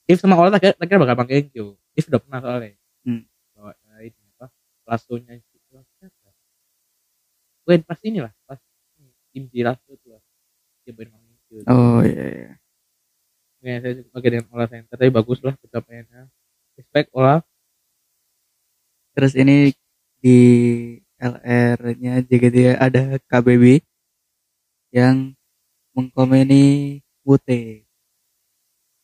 [0.08, 2.72] if sama olah tak kira, tak kira bakal mangengkyo if udah pernah soalnya.
[3.04, 3.22] Hmm.
[3.52, 4.46] bawa eh, ini apa
[4.88, 5.56] lasonya itu
[7.68, 8.32] Wen pas ini lah.
[8.48, 8.56] Pas
[9.28, 10.24] tim Jilaso itu lah.
[10.88, 12.50] Dia main mangengkyo oh iya, iya.
[13.60, 16.22] ya, saya cukup kaget dengan olah center tapi bagus lah pencapaiannya.
[16.80, 17.44] Respect olah
[19.12, 19.76] terus ini
[20.24, 20.38] di
[21.18, 23.82] LR-nya JGT ada KBB
[24.94, 25.36] yang
[25.92, 27.84] mengkomeni Mute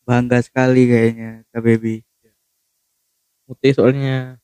[0.04, 2.00] bangga sekali kayaknya KBB
[3.44, 4.40] Mute soalnya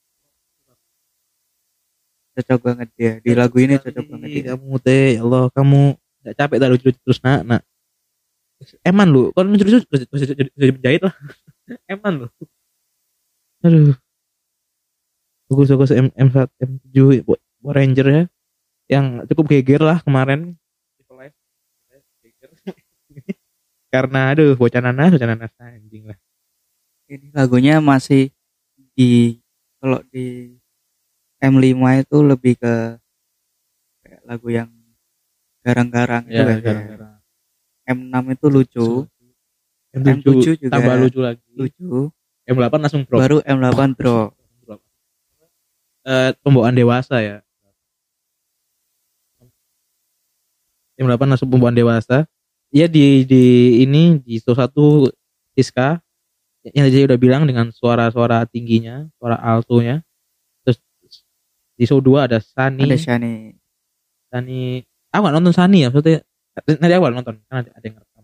[2.36, 4.42] cocok banget dia di lagu ini cocok banget dia.
[4.52, 5.80] kamu Mute ya Allah kamu
[6.20, 7.62] nggak capek tak lucu terus nak nak
[8.84, 9.80] eman lu kalau lucu lucu
[10.52, 11.14] jadi penjahit lah
[11.88, 12.26] eman lu
[13.64, 13.96] aduh
[15.48, 17.24] bagus bagus M M satu M tujuh
[17.64, 18.22] Ranger ya
[18.90, 20.60] yang cukup geger lah kemarin
[23.90, 26.18] karena aduh bocah nanas bocah nanas anjing lah.
[27.10, 28.30] Ini lagunya masih
[28.94, 29.42] di
[29.82, 30.54] kalau di
[31.42, 32.74] M5 itu lebih ke
[34.06, 34.70] kayak lagu yang
[35.66, 37.08] garang-garang ya, kan, gara-gara.
[37.90, 38.88] M6 itu lucu.
[39.90, 41.42] M7, M7 juga tambah lucu lagi.
[41.50, 42.14] lucu.
[42.46, 43.18] M8 langsung drop.
[43.18, 44.38] Baru M8 drop.
[46.00, 47.38] Eh, pembawaan dewasa ya.
[50.96, 52.30] M8 langsung pembawaan dewasa
[52.70, 53.42] Iya di di
[53.82, 55.10] ini di show satu
[55.58, 55.98] Siska
[56.70, 60.04] yang tadi udah bilang dengan suara-suara tingginya, suara altonya.
[60.62, 60.78] Terus
[61.74, 62.86] di show 2 ada Sani.
[62.86, 63.56] ada Shani
[64.30, 66.22] Sani aku gak nonton Sani ya maksudnya
[66.78, 68.22] nanti awal nonton kan ada, ada yang ngerekam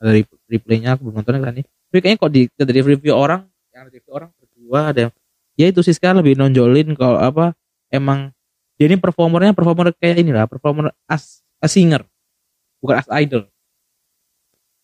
[0.00, 3.44] ada rep- replaynya aku belum nonton Sani tapi kayaknya kok di dari review orang
[3.74, 5.12] yang ada review orang berdua ada yang
[5.58, 7.52] ya itu Siska lebih nonjolin kalau apa
[7.92, 8.32] emang
[8.80, 12.06] dia ini performernya performer kayak inilah performer as a singer
[12.80, 13.49] bukan as idol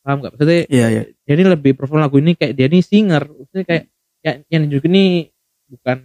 [0.06, 1.02] paham gak maksudnya iya iya.
[1.26, 3.26] dia ini lebih perform lagu ini kayak dia ini singer.
[3.26, 3.84] Maksudnya kayak
[4.22, 5.34] yang yang juga ini
[5.66, 5.98] bukan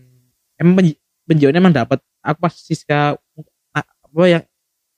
[0.58, 3.22] emang penj- penjualnya emang dapat aku pas Siska
[3.78, 4.40] apa ya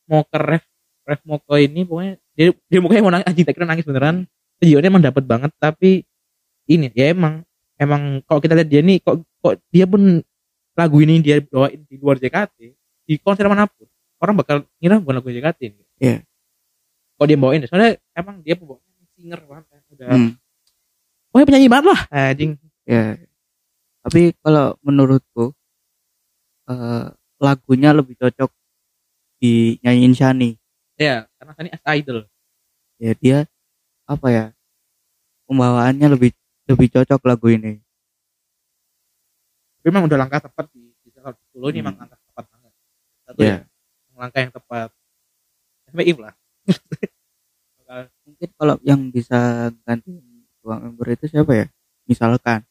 [0.07, 0.63] mau ke ref
[1.03, 4.23] ref mau ke ini pokoknya dia dia mukanya mau nangis anjing tak kira nangis beneran.
[4.63, 6.07] Penjualnya emang dapat banget tapi
[6.71, 7.43] ini ya emang
[7.75, 10.23] emang kalau kita lihat dia ini kok kok dia pun
[10.73, 12.57] lagu ini dia bawain di luar JKT
[13.03, 13.85] di konser mana pun
[14.23, 15.83] orang bakal ngira bukan lagu JKT ini.
[15.99, 16.17] Iya.
[17.19, 18.92] Kok dia bawain soalnya emang dia pembawaannya
[19.23, 19.81] singer banget kan.
[19.95, 20.07] udah.
[20.11, 20.29] Hmm,
[21.31, 22.01] pokoknya penyanyi banget lah.
[22.11, 22.51] Anjing.
[22.83, 23.15] Ya.
[24.03, 25.55] Tapi kalau menurutku
[26.67, 27.05] eh,
[27.39, 28.51] lagunya lebih cocok
[29.39, 30.49] di nyanyiin Shani.
[30.99, 32.27] Ya karena Sani as idol.
[32.99, 33.37] Ya dia
[34.03, 34.45] apa ya
[35.47, 36.35] pembawaannya lebih
[36.67, 37.79] lebih cocok lagu ini.
[39.79, 41.39] Tapi memang udah langkah tepat di di satu
[41.71, 41.83] ini Hmm.
[41.87, 42.73] emang langkah tepat banget.
[43.23, 43.55] Satu Iya.
[43.55, 44.89] ya langkah yang tepat.
[45.87, 46.33] Sampai lah
[47.93, 50.17] Bakal- mungkin kalau yang bisa ganti
[50.65, 51.65] dua member itu siapa ya?
[52.09, 52.65] Misalkan.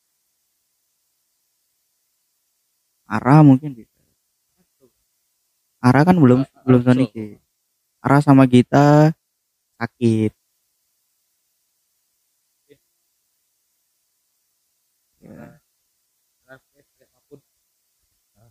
[3.06, 4.02] Ara mungkin bisa.
[5.78, 7.22] Ara kan belum Ah, belum Sonic so.
[7.22, 7.38] ya.
[8.02, 9.14] Ara sama kita
[9.78, 10.34] sakit.
[15.22, 15.62] Ya,
[16.50, 17.34] tidak mampu.
[18.34, 18.50] Nah,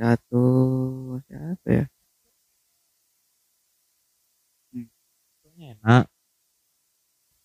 [0.00, 0.44] satu
[1.28, 1.84] siapa ya
[5.80, 6.06] enak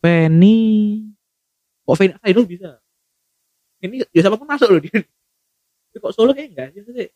[0.06, 1.02] Penny.
[1.82, 2.78] Kok Penny as idol bisa?
[3.82, 5.02] Ini ya siapa pun masuk loh dia.
[5.89, 7.10] Tapi kok solo kayak enggak sih enggak.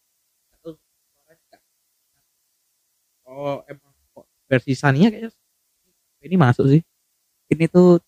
[3.30, 5.30] oh emang kok versi Sania kayaknya
[6.26, 6.82] ini masuk sih.
[7.54, 8.02] Ini tuh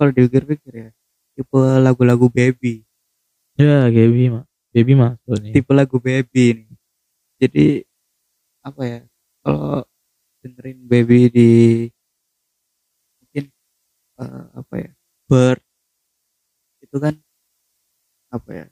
[0.00, 0.90] kalau dipikir-pikir ya
[1.36, 2.80] tipe lagu-lagu baby.
[3.60, 5.52] Ya Gaby mah Baby masuk nih.
[5.52, 6.68] Tipe lagu baby nih.
[7.44, 7.66] Jadi
[8.64, 9.00] apa ya
[9.44, 9.84] kalau
[10.40, 11.50] dengerin baby di
[14.22, 14.90] eh, apa ya
[15.28, 15.60] bird
[16.84, 17.14] itu kan
[18.28, 18.66] apa ya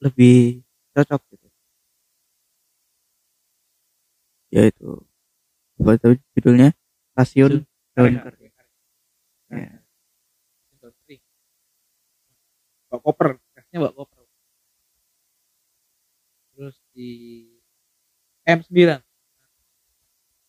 [0.00, 0.64] lebih
[0.96, 1.48] cocok gitu.
[4.50, 4.88] Yaitu
[5.80, 6.68] apa itu judulnya
[7.14, 7.64] stasiun
[7.94, 8.48] daun kering
[9.50, 9.82] Ya.
[12.86, 14.22] bawa koper kasnya bawa koper.
[16.54, 17.10] Terus di
[18.46, 19.02] M9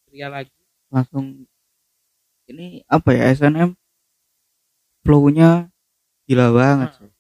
[0.06, 0.54] pria lagi.
[0.94, 1.50] Langsung
[2.52, 3.74] ini apa ya SNM
[5.02, 5.72] flow-nya
[6.30, 6.98] gila banget Hmm.
[7.08, 7.12] sih.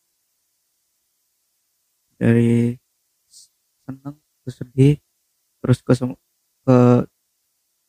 [2.21, 2.77] dari
[3.81, 4.13] seneng
[4.45, 4.95] ke sedih
[5.57, 5.93] terus ke
[6.61, 6.77] ke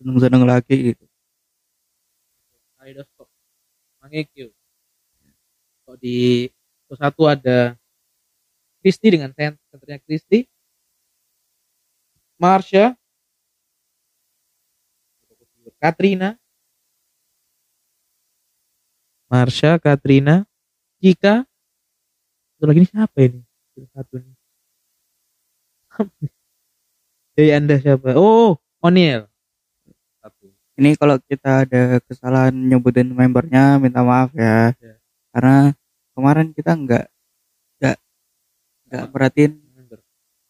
[0.00, 1.04] seneng seneng lagi gitu.
[4.00, 4.50] Mangekyo.
[5.84, 6.48] Kok di
[6.92, 7.76] satu ada
[8.82, 10.48] Kristi dengan sen- senternya Kristi
[12.40, 12.96] Marsha.
[15.78, 16.41] Katrina
[19.32, 20.44] Marsha Katrina
[21.00, 21.48] Jika
[22.52, 23.40] satu lagi ini siapa ini?
[23.90, 24.36] Satu nih.
[27.34, 28.12] Dari anda siapa?
[28.14, 29.26] Oh O'Neil
[30.20, 30.46] satu.
[30.76, 34.76] Ini kalau kita ada kesalahan nyebutin membernya minta maaf ya.
[34.76, 34.94] Ya.
[35.32, 35.56] karena
[36.12, 37.04] kemarin kita nggak
[37.80, 37.96] nggak
[38.92, 39.52] nggak perhatiin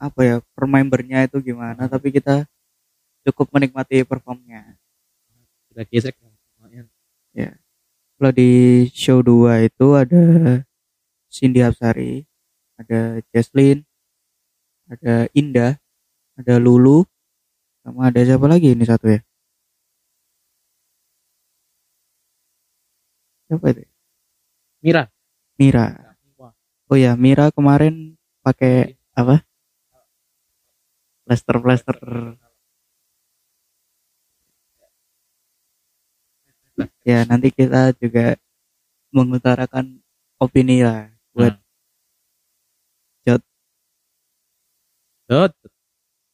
[0.02, 2.44] apa ya per membernya itu gimana tapi kita
[3.30, 4.74] cukup menikmati performnya.
[5.70, 6.18] Sudah gesek.
[6.58, 6.90] lumayan.
[8.22, 10.22] Kalau di show 2 itu ada
[11.26, 12.22] Cindy Hapsari
[12.78, 13.82] ada Jesslyn
[14.86, 15.74] ada Indah
[16.38, 17.02] ada Lulu
[17.82, 19.18] sama ada siapa lagi ini satu ya?
[23.50, 23.82] Siapa itu?
[24.86, 25.10] Mira.
[25.58, 26.14] Mira.
[26.86, 28.14] Oh ya Mira kemarin
[28.46, 29.42] pakai apa?
[31.26, 31.98] Plaster plaster
[37.04, 38.36] ya nanti kita juga
[39.12, 40.00] mengutarakan
[40.40, 41.56] opini lah buat
[43.22, 43.42] Jod.
[45.30, 45.52] Jod.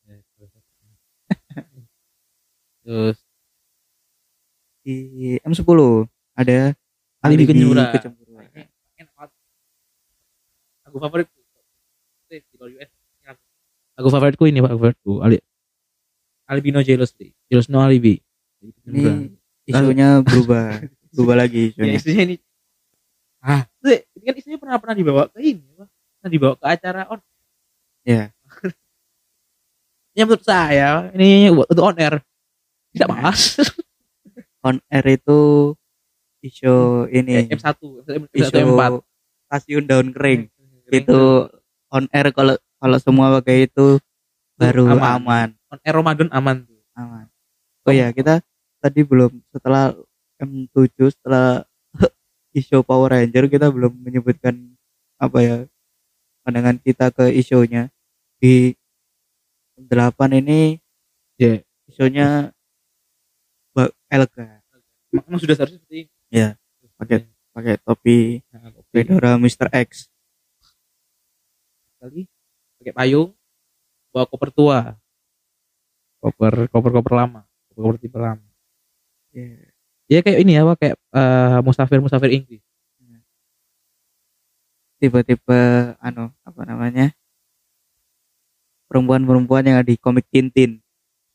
[2.85, 3.19] Terus
[4.81, 4.97] di
[5.45, 5.69] M10
[6.33, 6.73] ada
[7.21, 7.93] Alibi enak
[9.13, 9.31] banget.
[10.87, 11.37] Lagu favoritku.
[12.29, 12.89] Di luar US.
[12.89, 13.45] ini lagu-
[13.99, 15.13] Lagu favoritku ini Pak favoritku.
[15.21, 15.37] Ali
[16.49, 17.37] Albino Jealously.
[17.53, 18.17] Jealous no alibi.
[18.89, 19.37] ini
[19.69, 20.81] isunya berubah
[21.13, 22.37] berubah lagi ya, isunya isunya ini.
[23.39, 25.63] Ah, ini kan isunya pernah pernah dibawa ke ini.
[26.19, 27.21] Pernah dibawa ke acara on.
[28.03, 28.33] Ya.
[30.19, 32.19] Ya menurut saya ini untuk on air.
[32.91, 33.55] Tidak mas.
[34.67, 35.39] on air itu
[36.43, 38.83] isu ini M1, M1, isu M4.
[39.49, 40.51] stasiun daun kering
[40.91, 41.21] itu
[41.91, 43.99] on air kalau kalau semua pakai itu
[44.55, 45.23] baru Aman.
[45.23, 46.79] aman on air Ramadan aman tuh.
[46.95, 47.27] aman
[47.87, 48.43] oh ya kita
[48.89, 49.93] tadi belum setelah
[50.41, 51.63] M7 setelah
[52.59, 54.57] isu Power Ranger kita belum menyebutkan
[55.21, 55.57] apa ya
[56.43, 57.93] pandangan kita ke isunya
[58.41, 58.73] di
[59.77, 60.81] 8 ini
[61.39, 61.63] Ya.
[61.87, 62.51] isunya
[63.77, 64.59] Mbak Elga
[65.09, 66.11] Emang, emang sudah seharusnya seperti.
[66.29, 66.59] Ya,
[66.99, 69.71] pakai- pakai topi Nah, fedora Mr.
[69.73, 70.11] X.
[71.97, 72.27] Kali
[72.83, 73.31] pakai payung
[74.11, 74.79] bawa koper tua.
[76.19, 78.48] Koper koper koper lama koper koper tipe lama
[79.33, 79.49] Ya,
[80.09, 82.63] ya kayak ini apa kayak eh, musafir musafir Inggris.
[84.99, 85.61] Tipe-tipe
[86.03, 87.15] anu apa namanya?
[88.91, 90.83] Perempuan-perempuan yang ada di komik Tintin.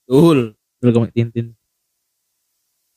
[0.03, 0.57] Betul.
[0.81, 1.55] Betul komik Tintin.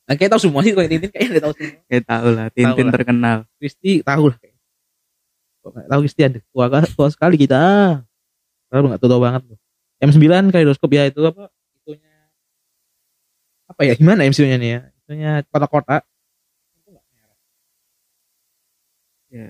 [0.07, 1.79] Nah, kayak tahu semua sih komik Tintin kayaknya udah tahu semua.
[1.87, 2.93] Kayak tahu lah Tintin lah.
[2.93, 3.37] terkenal.
[3.61, 4.39] Kristi tahu lah
[5.67, 7.59] kok nggak tahu Kristi ada tua tua sekali kita.
[8.71, 9.59] Kalau nggak tahu banget loh
[9.97, 11.49] M9 kaleidoskop ya itu apa
[13.77, 14.79] apa ya gimana MCU-nya nih ya?
[15.05, 16.01] Itunya kotak-kotak
[19.29, 19.45] ya.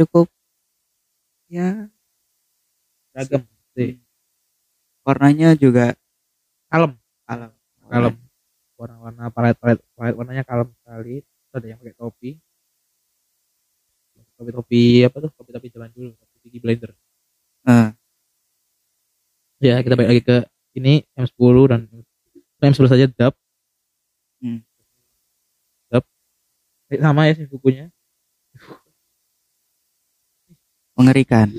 [0.00, 0.26] Cukup.
[1.52, 1.92] Ya.
[3.12, 3.44] Ragam
[3.76, 4.00] sih.
[5.04, 5.92] Warnanya juga
[6.72, 6.96] kalem.
[7.28, 7.52] Alam
[7.90, 8.14] kalem.
[8.80, 11.20] Warna-warna palet palet palet warnanya kalem sekali.
[11.20, 12.30] Terus ada yang pakai topi.
[14.40, 15.30] Topi topi apa tuh?
[15.36, 16.96] Topi topi zaman dulu topi tinggi blender.
[17.68, 17.88] Eh,
[19.60, 20.36] ya kita balik lagi ke
[20.80, 22.09] ini M10 dan M10
[22.60, 23.34] saja dub
[24.40, 24.64] Hmm.
[25.92, 26.04] dub
[26.90, 27.92] Eh, sama ya sih bukunya.
[30.96, 31.52] Mengerikan.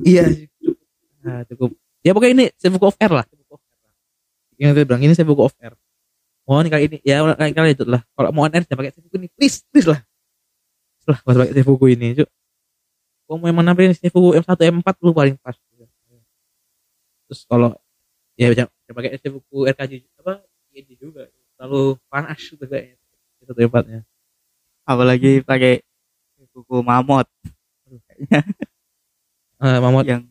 [0.00, 0.74] Iya cukup.
[1.20, 1.70] Nah, cukup.
[2.06, 3.26] Ya pokoknya ini saya buku off air lah.
[3.26, 3.58] Saya
[4.58, 5.74] yang saya bilang ini saya buku off air
[6.48, 8.00] mohon kali ini ya kali kali itu lah.
[8.16, 9.28] Kalau mau on air jangan pakai saya buku ini.
[9.36, 10.00] Please please lah.
[11.04, 12.28] Lah usah pakai saya buku ini cuk.
[13.28, 15.56] Kalau mau yang nampilin saya buku M1 M4 lu paling pas.
[17.28, 17.76] Terus kalau
[18.38, 21.26] ya jangan pakai saya buku RKJ apa INJ juga.
[21.58, 22.94] Terlalu panas gitu kayaknya
[23.42, 24.00] itu tempatnya.
[24.86, 25.82] Apalagi pakai
[26.54, 27.26] buku mamot
[29.58, 30.22] eh mamot yang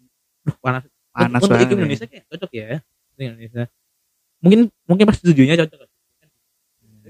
[0.48, 0.84] aduh, panas.
[1.12, 2.67] panas untuk, banget iklim Indonesia kayak cocok ya
[3.20, 3.63] Indonesia.
[4.39, 5.80] Mungkin mungkin pas tujuannya cocok.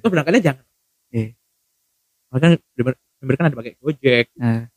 [0.02, 0.66] Itu berangkatnya jangan.
[1.14, 1.32] Iya.
[2.28, 4.26] makanya member- member kan ada pakai gojek.
[4.36, 4.68] Nah,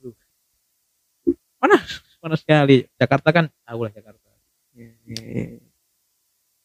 [1.59, 1.83] panas
[2.21, 2.87] panas sekali.
[3.01, 4.29] Jakarta kan tahu lah Jakarta.
[4.77, 5.70] Ya, ya, ya.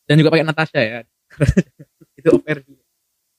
[0.06, 1.00] Dan juga pakai Natasha ya
[2.18, 2.62] itu juga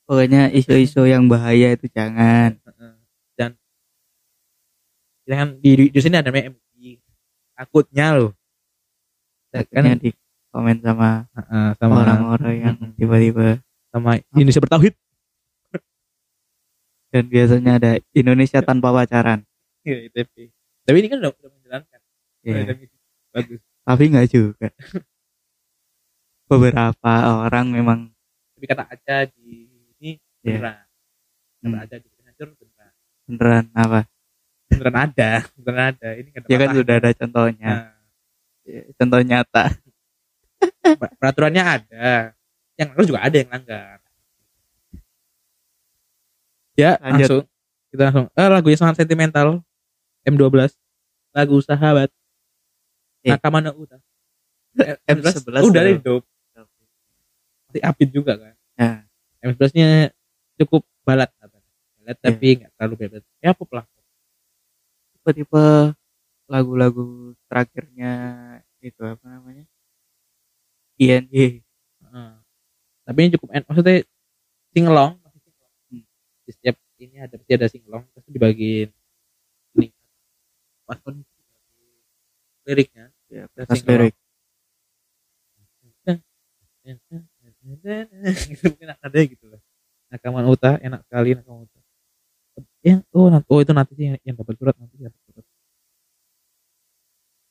[0.07, 2.95] pokoknya isu-isu yang bahaya itu jangan Heeh.
[3.35, 3.51] dan
[5.25, 6.99] jangan di, di, di sini ada namanya MUI
[7.53, 8.33] takutnya loh
[9.47, 10.11] Takutnya kan di
[10.51, 12.93] komen sama Heeh, sama orang-orang yang Mm-mm.
[12.95, 14.95] tiba-tiba sama Indonesia bertauhid
[17.15, 19.41] dan biasanya ada Indonesia tanpa pacaran
[19.87, 20.51] Iya, ITP.
[20.83, 21.99] Tapi ini kan udah, udah menjalankan.
[22.43, 22.59] ya.
[22.67, 22.97] Ada misi.
[23.31, 23.61] Bagus.
[23.83, 24.67] tapi nggak juga
[26.47, 27.99] beberapa orang memang
[28.57, 29.67] Tapi kata Aca di
[29.99, 30.63] ini Iya.
[30.63, 30.77] beneran.
[31.59, 31.85] Kata Hmm.
[31.85, 32.93] Aca di Hancur beneran.
[33.27, 34.01] beneran apa
[34.67, 35.31] Beneran ada.
[35.59, 36.09] Beneran ada.
[36.15, 37.95] Ini kata ya kan sudah ada contohnya Nah,
[38.67, 39.65] Ya, contoh nyata
[41.01, 42.35] per- peraturannya ada.
[42.75, 43.97] Yang langgar juga ada yang langgar.
[46.77, 47.09] Ya, Lanjut.
[47.09, 47.43] langsung
[47.89, 49.63] kita langsung eh lagunya sangat sentimental
[50.23, 50.75] M12
[51.33, 52.11] lagu sahabat
[53.23, 53.33] Eh.
[53.33, 53.97] Nakamana Uta
[55.09, 56.21] M11 udah loh.
[57.77, 58.55] Masih upbeat juga kan.
[58.81, 58.97] Nah,
[59.45, 59.89] M11 nya
[60.57, 61.61] cukup balat apa
[62.01, 63.85] balat tapi nggak terlalu balat ya pop lah.
[65.13, 65.93] Tipe-tipe
[66.49, 68.13] lagu-lagu terakhirnya
[68.81, 69.69] itu apa namanya?
[70.97, 71.61] INY
[72.01, 72.31] Heeh.
[73.05, 74.01] tapi ini cukup en- maksudnya
[74.73, 75.21] singelong.
[75.93, 76.03] Hmm.
[76.49, 78.89] di setiap ini ada pasti ada singelong terus dibagiin
[79.77, 79.93] ini
[80.89, 80.97] pas
[82.65, 84.17] liriknya ya pas lirik
[87.67, 87.87] gitu.
[88.71, 89.61] Mungkin ada gitu lah.
[90.15, 91.81] Nakaman Uta enak sekali Nakaman Uta
[92.87, 95.45] yang oh, nanti, oh itu nanti sih yang, yang dapat surat nanti dapat surat.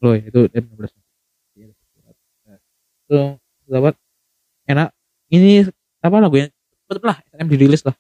[0.02, 0.92] Loh itu M16
[1.56, 2.16] Iya, dapat surat.
[2.48, 2.60] Nah,
[3.04, 3.18] itu
[3.68, 3.94] dapat
[4.66, 4.90] enak.
[5.30, 5.52] Ini
[6.02, 6.48] apa lagunya?
[6.88, 7.96] Cepet lah SM dirilis lah.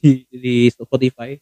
[0.00, 1.36] Di di Spotify.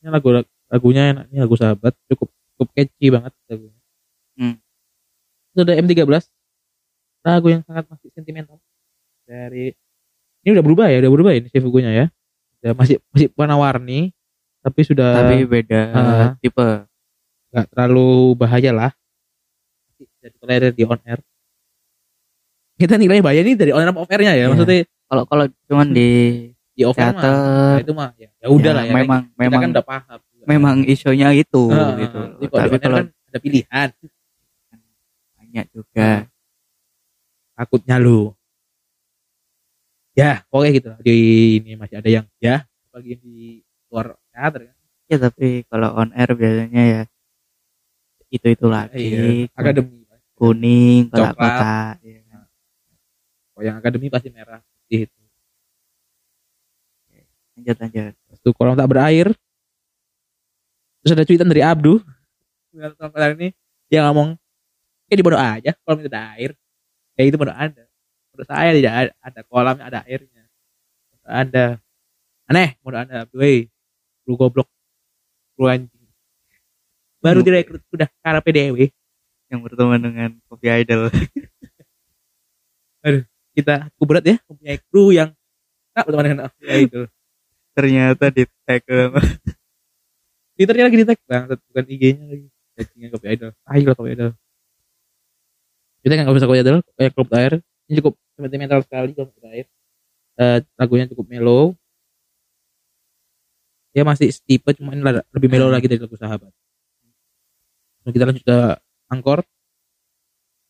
[0.00, 0.30] Ini lagu
[0.70, 1.24] lagunya enak.
[1.34, 1.92] Ini lagu sahabat.
[2.06, 3.80] Cukup cukup catchy banget lagunya.
[4.34, 4.58] Hmm.
[5.54, 6.26] itu ada M13
[7.22, 8.58] lagu yang sangat masih sentimental
[9.24, 9.72] dari
[10.44, 12.06] ini udah berubah ya udah berubah ini Shifugunya ya.
[12.60, 14.12] Udah masih masih warna-warni
[14.60, 16.28] tapi sudah tapi beda Ah.
[16.40, 16.84] tipe.
[17.52, 18.90] Nggak terlalu bahaya lah.
[19.96, 21.20] Bisa ditolerir di on air.
[22.74, 24.44] Kita nilai bahaya ini dari on air off airnya ya?
[24.44, 24.46] Iya.
[24.50, 26.08] maksudnya kalau kalau cuman di
[26.74, 29.38] di off air mah ya itu mah ya, ya udah ya, lah ya memang kita
[29.38, 32.18] memang kan udah paham memang isunya itu Ah, gitu.
[32.50, 33.88] tapi kalau kan ada pilihan.
[35.38, 36.26] Banyak juga.
[37.54, 38.34] Takutnya lu
[40.14, 40.88] ya pokoknya gitu.
[40.94, 40.98] Lah.
[41.02, 41.16] di
[41.60, 42.62] ini masih ada yang ya
[42.94, 43.36] bagi di
[43.90, 44.76] luar teater kan.
[45.10, 47.02] Ya tapi kalau on air biasanya ya
[48.30, 48.98] itu itu lagi.
[48.98, 49.50] iya.
[49.54, 50.02] Akademi.
[50.34, 51.30] kuning Coklat.
[51.30, 52.24] kotak-kotak ya
[53.54, 55.18] kalau yang akademi pasti merah putih itu.
[57.54, 58.12] Lanjut lanjut.
[58.18, 59.30] Terus tuh kolam tak berair.
[61.06, 62.02] Terus ada cuitan dari Abdu.
[62.74, 63.54] Kolam ini.
[63.86, 64.34] Dia ngomong
[65.06, 66.58] eh di bodoh aja itu ada air.
[67.14, 67.83] Kayak itu bodoh ada
[68.34, 70.42] menurut saya tidak ada, ada kolamnya ada airnya.
[71.14, 71.64] Bodoh ada
[72.50, 72.74] aneh.
[72.82, 73.70] Ada Abdu wey
[74.26, 74.66] lu goblok.
[75.54, 76.10] Lu anjing.
[77.22, 77.46] Baru Hmm.
[77.46, 78.90] direkrut sudah karena PDW
[79.48, 81.08] yang berteman dengan kopi idol.
[83.54, 85.30] Kita cukup berat ya mempunyai kru yang
[85.94, 87.06] tak berteman dengan ya itu
[87.70, 88.82] ternyata di tag
[90.54, 92.46] Twitternya lagi di tag bang bukan IG-nya lagi.
[92.74, 93.50] Chattingan kopi idol.
[93.70, 94.30] Ayo kopi idol.
[96.02, 97.52] Kita nggak bisa kopi idol kayak klub air
[97.88, 99.66] ini cukup sentimental sekali klub air
[100.34, 101.78] Eh, lagunya cukup mellow.
[103.94, 106.50] Ya masih tipe cuma ini lebih mellow lagi dari lagu sahabat.
[108.02, 108.58] Lalu kita lanjut ke
[109.06, 109.40] angkor.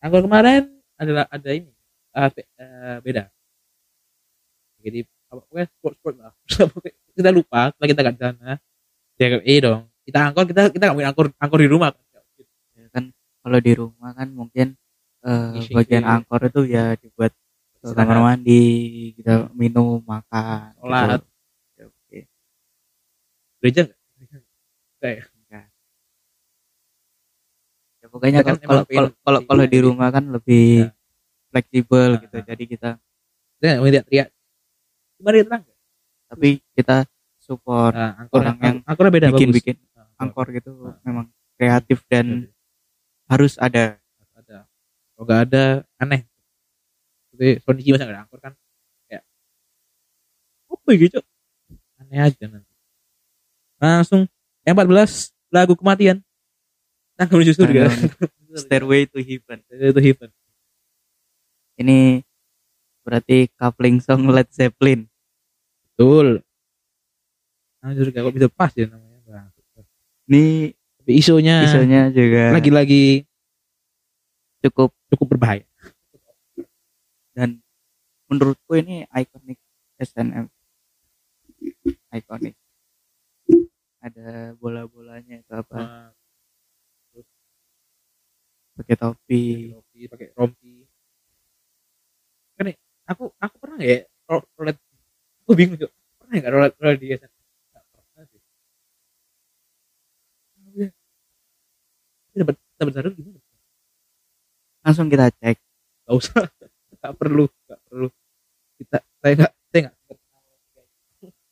[0.05, 0.69] Angkor kemarin
[1.01, 1.73] adalah ada ini.
[2.13, 3.25] Eh, be- eh, beda.
[4.85, 5.01] Jadi
[5.33, 6.33] apa pokoknya sport sport lah.
[7.17, 8.51] Kita lupa setelah kita di sana
[9.15, 9.83] ya iya dong.
[10.03, 12.05] Kita angkor kita kita nggak mungkin angkor angkor di rumah kan.
[12.75, 13.05] Ya kan
[13.41, 14.75] kalau di rumah kan mungkin
[15.57, 16.13] Isi- bagian iya.
[16.21, 17.33] angkor itu ya dibuat
[17.81, 18.63] kamar mandi
[19.17, 21.21] kita minum makan Sholat.
[21.21, 21.29] gitu.
[21.77, 22.19] Ya, oke.
[23.61, 23.99] gereja nggak
[25.01, 25.25] Nggak ya?
[28.01, 30.93] ya pokoknya kan kalau kalau kalau kalau di rumah kan lebih Ya.
[31.49, 32.45] fleksibel Nah, gitu nah.
[32.45, 32.91] jadi kita
[33.81, 34.29] mungkin teriak
[35.17, 35.63] gimana dia terang
[36.29, 36.97] tapi kita
[37.41, 41.01] support nah, angkor Orang yang angkornya beda bikin bagus bikin Nah, angkor gitu Nah.
[41.01, 42.51] memang kreatif dan
[43.25, 44.04] harus ada ada
[45.15, 45.65] kalau nggak ada
[46.03, 46.27] aneh.
[47.31, 48.53] Tapi kondisi masa nggak ada angkor kan
[49.07, 49.23] kayak
[50.71, 51.19] apa gitu?
[52.03, 52.75] Aneh aja nanti.
[53.79, 54.27] Langsung
[54.67, 56.19] yang 14 lagu kematian.
[57.15, 57.91] Tangga menuju surga.
[58.63, 59.63] Stairway to Heaven.
[59.71, 60.31] Itu heaven.
[61.79, 62.23] Ini
[63.07, 65.07] berarti coupling song Led Zeppelin.
[65.95, 66.43] Betul.
[67.79, 68.19] Tangga menuju surga.
[68.27, 69.15] Kok bisa pas ya namanya?
[70.25, 70.73] Ini
[71.05, 71.69] tapi isunya.
[71.69, 72.57] isunya juga.
[72.57, 73.29] Lagi-lagi
[74.65, 75.65] cukup cukup berbahaya.
[77.37, 77.61] Dan
[78.31, 79.59] menurutku ini ikonik
[80.01, 80.47] SNM
[82.15, 82.55] ikonik.
[84.05, 85.81] Ada bola-bolanya itu apa?
[85.81, 86.09] Nah,
[88.77, 89.43] pakai topi.
[90.11, 90.85] Pakai rompi.
[92.57, 92.77] Kan nih,
[93.11, 94.01] aku aku pernah nggak ya
[94.31, 94.77] ro- rolet?
[95.45, 95.91] Aku bingung tuh
[96.21, 97.33] pernah nggak rolet rolet di SN
[97.73, 98.41] Nggak pernah sih.
[100.75, 100.87] Ini
[102.43, 103.44] dapat dapat gimana
[104.85, 105.57] langsung kita cek.
[106.05, 106.45] Nggak usah.
[107.01, 108.09] Nggak perlu nggak perlu.
[108.81, 109.97] Kita saya nggak saya nggak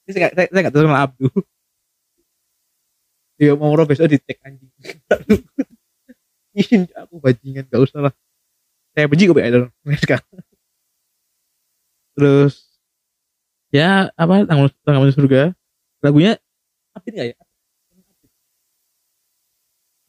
[0.03, 1.29] ini saya nggak saya, nggak tahu sama Abdu.
[3.37, 4.73] Dia mau roh besok di tag anjing.
[6.61, 8.15] Izin aku bajingan gak usah lah.
[8.93, 9.73] Saya benci kok idol
[12.13, 12.69] terus
[13.73, 14.69] ya apa tanggal
[15.01, 15.57] masuk surga.
[16.05, 16.37] Lagunya
[16.93, 17.39] update nggak ya?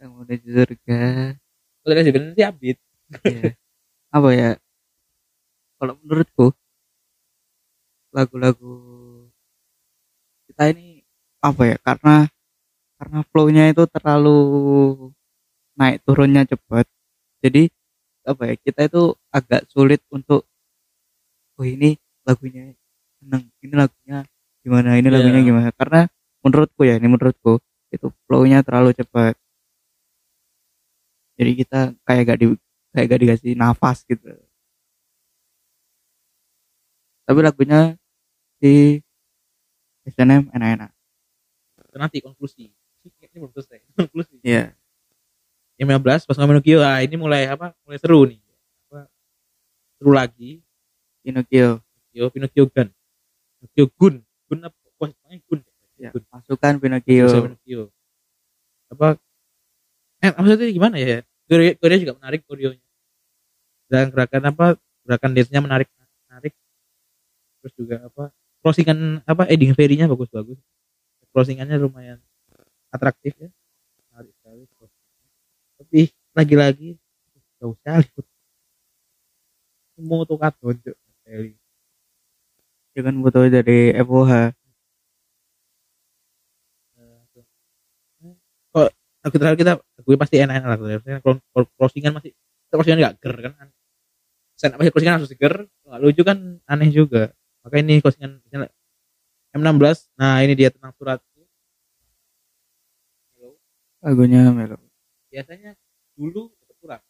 [0.03, 1.01] Yang menuju surga.
[1.83, 2.81] Kalau dari sebenarnya sih update
[3.11, 3.55] Iya.
[4.13, 4.49] apa ya?
[5.79, 6.53] Kalau menurutku
[8.13, 8.73] lagu-lagu
[10.49, 11.01] kita ini
[11.41, 11.77] apa ya?
[11.81, 12.15] Karena
[13.01, 14.37] karena flow-nya itu terlalu
[15.75, 16.85] naik turunnya cepat.
[17.43, 17.67] Jadi
[18.23, 18.55] apa ya?
[18.59, 20.45] Kita itu agak sulit untuk
[21.59, 22.73] oh ini lagunya
[23.21, 24.17] seneng ini lagunya
[24.65, 25.15] gimana ini Iya.
[25.19, 25.69] lagunya gimana?
[25.75, 26.01] Karena
[26.45, 27.59] menurutku ya ini menurutku
[27.93, 29.35] itu flow-nya terlalu cepat.
[31.37, 32.47] Jadi kita kayak gak di
[32.93, 34.29] kayak gak dikasih nafas gitu.
[37.25, 37.97] Tapi lagunya
[38.61, 39.01] di
[40.05, 40.91] SNM enak-enak.
[41.97, 42.69] Nanti konklusi.
[43.03, 44.37] Ini belum selesai konklusi.
[44.45, 44.77] Iya.
[45.81, 48.39] Yang 15 pas Nukio ah ini mulai apa mulai seru nih.
[48.87, 49.09] Apa
[49.97, 50.61] seru lagi.
[51.25, 51.81] Pinocchio.
[52.11, 52.87] Pinocchio Pinocchio Gun.
[53.57, 54.15] Pinocchio Gun.
[54.21, 54.77] Gun apa?
[55.01, 55.59] Namanya Gun.
[55.97, 56.23] Ya, Gun.
[56.29, 57.81] pasukan Bisa Pinocchio Pinocchio.
[58.93, 59.17] Apa?
[60.21, 62.87] Eh maksudnya gimana ya Korea, Korea juga menarik koreonya
[63.91, 64.65] dan gerakan apa
[65.05, 65.89] gerakan dance-nya menarik
[66.25, 66.53] menarik.
[67.61, 68.23] Terus juga apa
[68.63, 70.57] crossingan apa ending fairy-nya bagus-bagus.
[71.29, 72.19] Crossingannya lumayan
[72.89, 73.49] atraktif ya.
[74.09, 74.63] Menarik sekali
[75.83, 76.95] tapi lagi-lagi
[77.59, 78.07] jauh sekali
[80.03, 80.39] mau tuh
[82.93, 84.53] dia kan butuh dari FOH
[89.23, 90.77] lagu terakhir kita gue pasti enak-enak lah.
[90.99, 92.31] Terakhir kalau crossingan masih
[92.67, 93.67] crossingan nggak ger kan?
[94.59, 95.53] Saya masih crossingan harus seger
[95.87, 97.31] nggak lucu kan aneh juga.
[97.63, 98.67] Maka ini misalnya
[99.55, 101.19] M16 nah ini dia tentang surat.
[104.03, 104.75] Lagunya melo.
[105.31, 105.79] Biasanya
[106.19, 107.01] dulu dapat surat.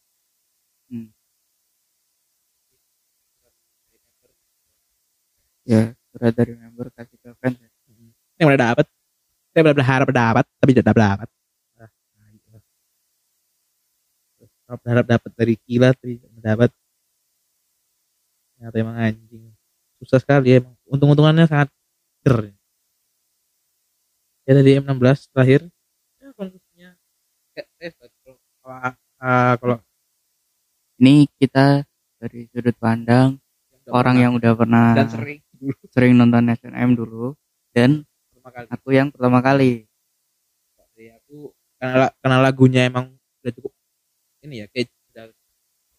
[0.93, 1.09] Hmm.
[5.63, 7.69] ya surat dari member kasih ke fans ya.
[8.35, 8.85] saya udah dapat
[9.55, 11.27] saya berharap dapat tapi tidak dapat
[11.79, 12.47] nah, nah, gitu.
[14.37, 16.69] Terus, kalau berharap dapat dari kilat tapi dapat
[18.55, 19.45] ternyata emang anjing.
[19.99, 20.75] Susah sekali ya emang.
[20.87, 21.69] Untung-untungannya sangat
[22.23, 22.55] ger.
[24.43, 25.61] Ya tadi M16 terakhir.
[26.19, 28.79] Ya sebagai- kalau
[29.19, 29.77] ah, kalau
[31.03, 31.83] ini kita
[32.15, 33.35] dari sudut pandang
[33.83, 34.23] udah orang pernah.
[34.23, 35.39] yang udah pernah dan sering.
[35.93, 37.35] sering nonton SNM dulu
[37.75, 38.67] dan pertama kali.
[38.71, 39.71] aku yang pertama kali.
[40.95, 43.11] Dari aku karena karena lagunya emang
[43.43, 43.72] udah cukup
[44.43, 45.23] ini ya kayak udah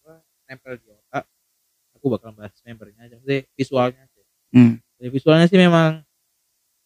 [0.01, 0.13] apa,
[0.49, 1.25] nempel di otak.
[1.97, 4.21] Aku bakal bahas membernya aja Maksudnya visualnya aja.
[4.53, 4.73] Hmm.
[5.01, 6.05] Dari visualnya sih memang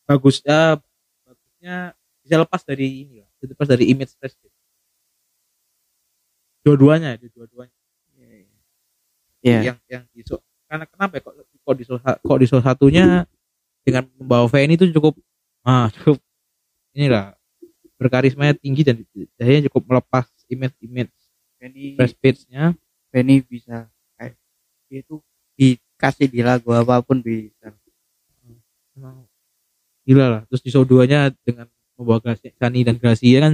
[0.09, 0.79] bagus ya
[1.21, 1.93] bagusnya
[2.25, 4.33] bisa lepas dari ini lah bisa lepas dari image flash
[6.65, 7.75] dua-duanya ada dua-duanya.
[9.39, 13.23] Ya yang yang di so- karena kenapa ya kok kok di kok di salah satunya
[13.87, 15.15] dengan membawa VN itu cukup
[15.63, 16.19] ah cukup
[16.91, 17.33] inilah
[17.95, 18.99] berkarisma tinggi dan
[19.39, 21.11] akhirnya cukup melepas image image
[21.59, 22.71] Benny fresh page-nya
[23.11, 24.33] Benny bisa kayak
[24.87, 25.19] dia itu
[25.59, 27.75] dikasih di lagu apa pun bisa.
[28.95, 29.27] Emang
[30.07, 30.41] gila lah.
[30.47, 31.67] Terus di show 2 nya dengan
[31.99, 33.53] membawa Gracia- Sani dan Gracia kan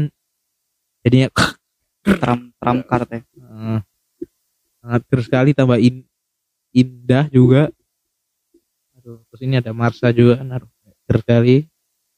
[1.01, 1.29] jadinya
[2.21, 3.79] tram tram kart ya eh,
[4.81, 6.05] sangat terus sekali tambah in-
[6.69, 7.73] indah juga.
[9.01, 10.69] Aduh, terus ini ada Marsha juga kan aduh,
[11.09, 11.65] sekali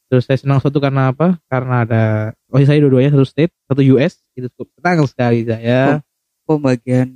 [0.08, 1.36] terus saya senang satu karena apa?
[1.52, 2.04] Karena ada
[2.52, 6.00] oh saya dua-duanya satu state satu US itu cukup senang sekali saya.
[6.48, 7.12] Pembagian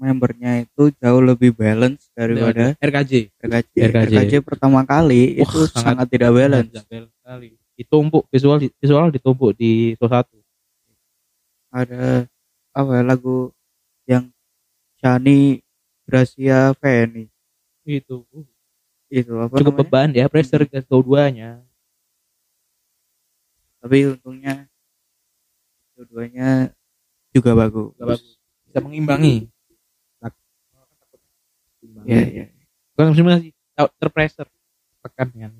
[0.00, 3.74] membernya itu jauh lebih balance daripada RKJ RKJ.
[3.92, 4.14] RKJ.
[4.16, 6.70] RKJ pertama kali Wah, itu sangat- sangat, tidak balance.
[6.72, 7.48] Sangat balance sekali.
[7.76, 10.38] Ditumpuk visual visual ditumpuk di satu.
[11.70, 12.24] Ada
[12.72, 13.52] apa ya, lagu
[14.08, 14.24] yang
[15.02, 15.60] Shani
[16.08, 17.28] Gracia Feni.
[17.84, 18.46] Itu uh,
[19.10, 19.90] itu apa cukup namanya?
[19.90, 21.60] beban ya pressure ke show duanya
[23.80, 24.68] Tapi untungnya
[25.96, 26.72] dua-duanya
[27.32, 27.92] juga bagus.
[27.96, 28.24] Gak bagus.
[28.68, 29.48] Bisa mengimbangi.
[32.04, 32.44] Iya, iya.
[32.96, 34.48] kan sebenarnya sih out- terpressure.
[35.00, 35.52] Tekan kan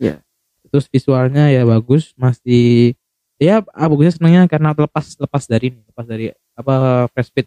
[0.00, 0.24] Iya.
[0.72, 2.94] terus visualnya ya bagus masih
[3.36, 7.46] ya ah, bagusnya senangnya karena lepas lepas dari ini lepas dari apa fresh speed.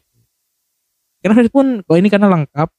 [1.23, 2.69] Karena fresh pun kalau ini karena lengkap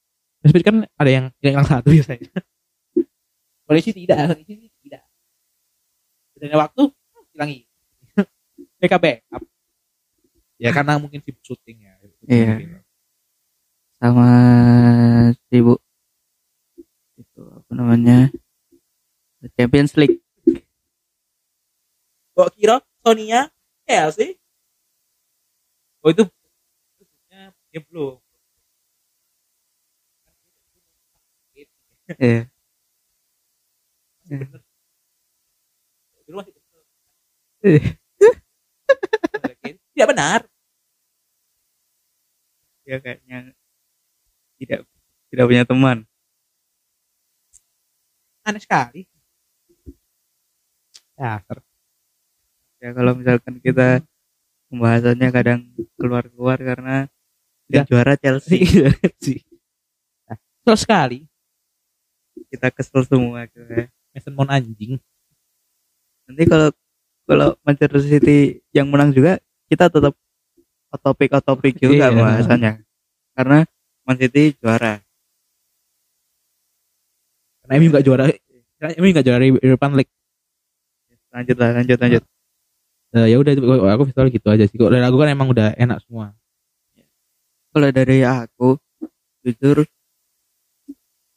[0.43, 2.30] fresh speed kan ada yang yang satu biasanya.
[3.66, 5.03] Polisi tidak polisi tidak.
[6.39, 6.82] Dan waktu
[7.35, 7.66] hilangi
[8.80, 9.05] PKB
[10.62, 11.93] ya karena mungkin sibuk syuting ya
[12.24, 12.80] Iya.
[14.01, 14.28] Sama
[15.51, 15.80] sibuk
[17.20, 18.32] itu apa namanya?
[19.59, 20.24] Champions League.
[22.35, 23.53] Kok kira Sonia
[23.87, 24.41] Chelsea?
[26.05, 26.24] Oh itu
[27.72, 28.18] dia belum.
[32.20, 32.47] Iya.
[36.26, 36.82] Dulu masih bener.
[39.95, 40.45] Tidak benar.
[42.85, 43.57] dia kayaknya
[44.61, 44.85] tidak
[45.33, 45.99] tidak punya teman
[48.45, 49.09] Aneh sekali.
[51.17, 51.41] Ya,
[52.85, 54.05] ya kalau misalkan kita
[54.69, 55.61] pembahasannya kadang
[55.97, 57.09] keluar-keluar karena
[57.65, 57.81] Ya.
[57.81, 59.41] yang juara Chelsea Iya sih.
[60.29, 61.25] Nah, sekali.
[62.53, 63.89] kita kesel semua gitu ya.
[64.12, 65.01] Mason Mount anjing.
[66.29, 66.69] nanti kalau
[67.25, 68.39] kalau Manchester City
[68.70, 70.12] yang menang juga kita tetap
[70.93, 72.16] otopik otopik juga Iya.
[72.16, 72.72] bahasannya
[73.35, 73.59] karena
[74.05, 75.01] Man City juara
[77.64, 78.25] Karena MU gak juara.
[78.77, 80.12] Karena MU gak juara European League.
[81.33, 82.22] lanjut lah lanjut lanjut
[83.14, 84.75] Eh, ya udah itu aku visual gitu aja sih.
[84.75, 86.35] Kok dari aku kan emang udah enak semua.
[87.70, 88.75] kalau dari aku
[89.43, 89.83] jujur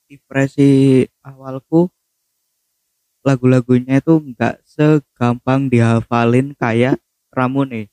[0.09, 1.89] impresi awalku
[3.27, 6.95] lagu-lagunya itu nggak segampang dihafalin kayak
[7.35, 7.91] Ramune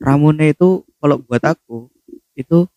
[0.00, 1.88] Ramune itu kalau buat aku
[2.36, 2.68] itu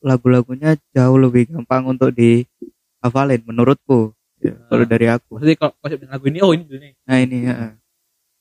[0.00, 6.24] lagu-lagunya jauh lebih gampang untuk dihafalin menurutku ya, kalau dari aku Maksudnya kalau konsep lagu
[6.28, 6.92] ini oh ini dulu nih.
[7.04, 7.54] nah ini ya.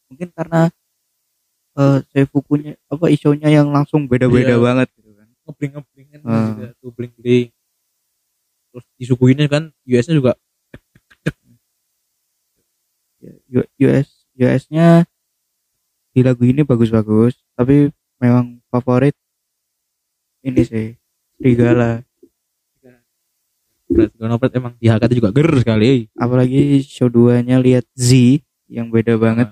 [0.07, 0.61] mungkin karena
[1.79, 4.59] eh seifukunya apa isonya yang langsung beda-beda Iya.
[4.59, 7.47] banget gitu kan Ngebling ngebling kan juga tuh bling bling.
[8.69, 10.33] Terus disuguhinnya kan US-nya juga
[13.19, 14.07] Ya, U- US
[14.39, 15.03] US-nya
[16.13, 17.89] di lagu ini bagus-bagus tapi
[18.21, 19.13] memang favorit
[20.45, 20.87] ini sih
[21.39, 22.03] Serigala
[24.21, 26.05] Nopret emang di HKT juga ger sekali.
[26.13, 28.37] apalagi show 2 nya lihat Z
[28.69, 29.49] yang beda banget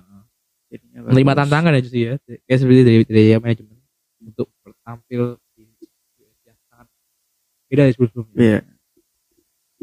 [0.69, 1.39] jadinya Menerima bagus.
[1.41, 2.13] tantangan ya justru ya.
[2.45, 3.77] Kayak seperti dari dari ya, manajemen
[4.21, 4.47] untuk
[4.85, 5.63] tampil di
[6.21, 6.87] US yang sangat
[7.71, 8.37] beda dari sebelum-sebelumnya.
[8.37, 8.59] Iya.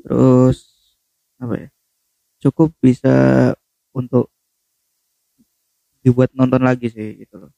[0.04, 0.58] Terus
[1.42, 1.68] apa ya?
[2.44, 3.14] Cukup bisa
[3.95, 4.30] untuk
[6.05, 7.51] dibuat nonton lagi sih gitu loh.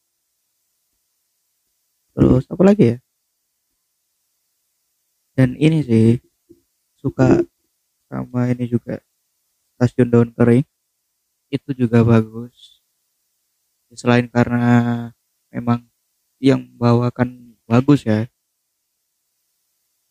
[2.14, 2.97] Terus apa lagi ya?
[5.39, 6.09] Dan ini sih
[7.03, 7.28] suka
[8.11, 8.95] sama ini juga
[9.76, 10.66] stasiun daun kering
[11.57, 12.80] itu juga bagus.
[14.01, 14.66] Selain karena
[15.51, 15.80] memang
[16.43, 18.26] yang bawakan bagus ya,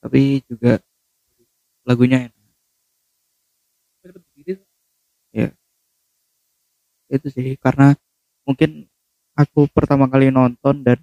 [0.01, 0.79] tapi juga
[1.85, 2.44] lagunya enak.
[7.09, 7.93] Itu sih karena
[8.45, 8.89] mungkin
[9.37, 11.01] aku pertama kali nonton dan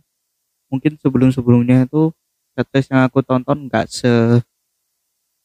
[0.72, 2.10] mungkin sebelum-sebelumnya itu
[2.56, 4.40] setlist yang aku tonton nggak se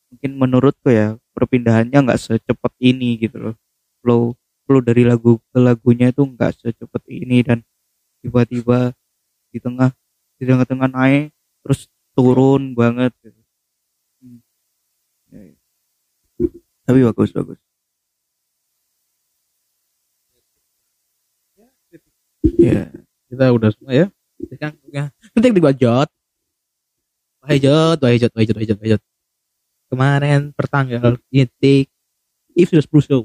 [0.07, 3.55] mungkin menurutku ya perpindahannya nggak secepat ini gitu loh
[3.99, 4.33] flow
[4.63, 7.59] flow dari lagu ke lagunya itu nggak secepat ini dan
[8.23, 8.95] tiba-tiba
[9.51, 9.91] di tengah
[10.39, 13.41] di tengah-tengah naik terus turun banget gitu.
[14.23, 14.39] Hmm.
[15.31, 15.55] Ya, ya.
[16.87, 17.59] tapi bagus bagus
[22.57, 22.89] ya
[23.27, 24.07] Kita udah semua ya.
[24.49, 25.11] Sekarang ya.
[25.35, 26.09] Nanti di jot.
[27.43, 29.03] Wahai jot, wahai jot, wahai jot, wahai jot, jot.
[29.87, 31.87] Kemarin pertanggal titik
[32.57, 33.21] If sudah 10 show.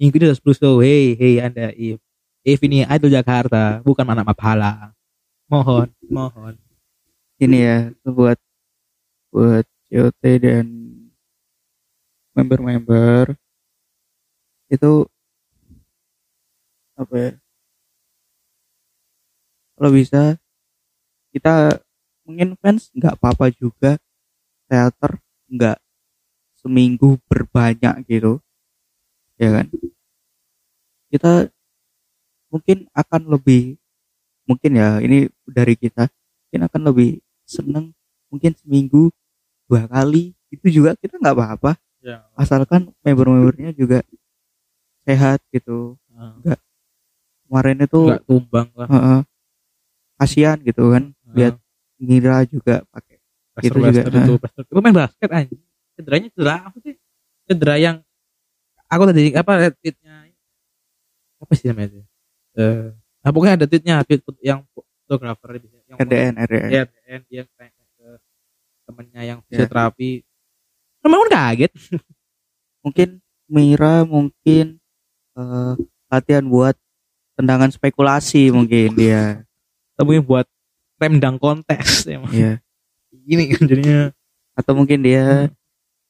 [0.00, 0.74] Minggu ini sudah 10 show.
[0.80, 2.00] Hei, hei Anda If.
[2.40, 4.96] If ini idol Jakarta, bukan anak Mapala.
[5.44, 6.54] Mohon, mohon.
[7.36, 8.40] ini ya buat
[9.28, 10.64] buat COT dan
[12.32, 13.36] member-member
[14.72, 15.04] itu
[16.96, 17.30] apa ya
[19.74, 20.38] kalau bisa
[21.34, 21.82] kita
[22.22, 23.98] mungkin fans nggak apa-apa juga.
[24.70, 25.20] Teater
[25.52, 25.78] nggak
[26.56, 28.40] seminggu berbanyak gitu.
[29.36, 29.66] Ya kan?
[31.12, 31.52] Kita
[32.48, 33.76] mungkin akan lebih
[34.46, 36.06] mungkin ya ini dari kita
[36.48, 37.10] mungkin akan lebih
[37.44, 37.92] seneng
[38.32, 39.10] mungkin seminggu
[39.68, 40.32] dua kali.
[40.48, 41.72] Itu juga kita nggak apa-apa.
[42.04, 42.20] Ya.
[42.36, 44.04] asalkan member-membernya juga
[45.08, 45.96] sehat gitu.
[47.48, 48.88] Kemarin itu Enggak tumbang lah.
[48.92, 49.20] heeh,
[50.18, 51.58] kasihan gitu kan lihat
[51.98, 53.14] ngira juga pakai
[53.54, 54.34] Pastor Itu juga, itu.
[54.66, 55.62] Itu main basket anjing.
[55.94, 56.94] Cederanya cedera apa sih?
[57.46, 57.96] Cedera yang
[58.90, 60.14] aku tadi apa tweetnya
[61.38, 62.00] apa sih namanya itu?
[62.58, 62.90] Eh,
[63.22, 64.66] nah pokoknya ada tweetnya tweet yang
[65.06, 68.08] fotografer yang RDN RDN ya RDN dia kayak ke
[68.90, 69.62] temennya yang Ya.
[69.62, 70.10] fisioterapi.
[71.06, 71.72] Memang kaget.
[72.84, 73.08] mungkin
[73.46, 74.82] Mira mungkin
[75.38, 75.72] eh,
[76.10, 76.74] latihan buat
[77.38, 79.46] tendangan spekulasi mungkin dia
[79.94, 80.46] Tapi buat
[80.98, 82.18] remdang kontes ya
[83.24, 84.00] Gini kan jadinya
[84.54, 85.50] atau mungkin dia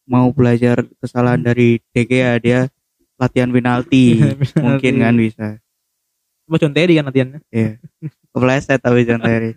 [0.05, 2.69] mau belajar kesalahan dari De Gea dia
[3.21, 4.21] latihan penalti
[4.61, 5.47] mungkin kan bisa
[6.45, 7.41] Cuma John Terry kan latihannya.
[7.49, 7.81] ya
[8.35, 9.57] kepleset tapi John Terry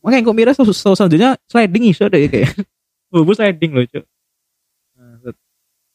[0.00, 2.48] Makanya kok Mira sel- sel- selanjutnya sliding iso deh kayak.
[3.12, 4.04] Bubu sliding loh, Cuk.
[4.96, 5.20] Nah.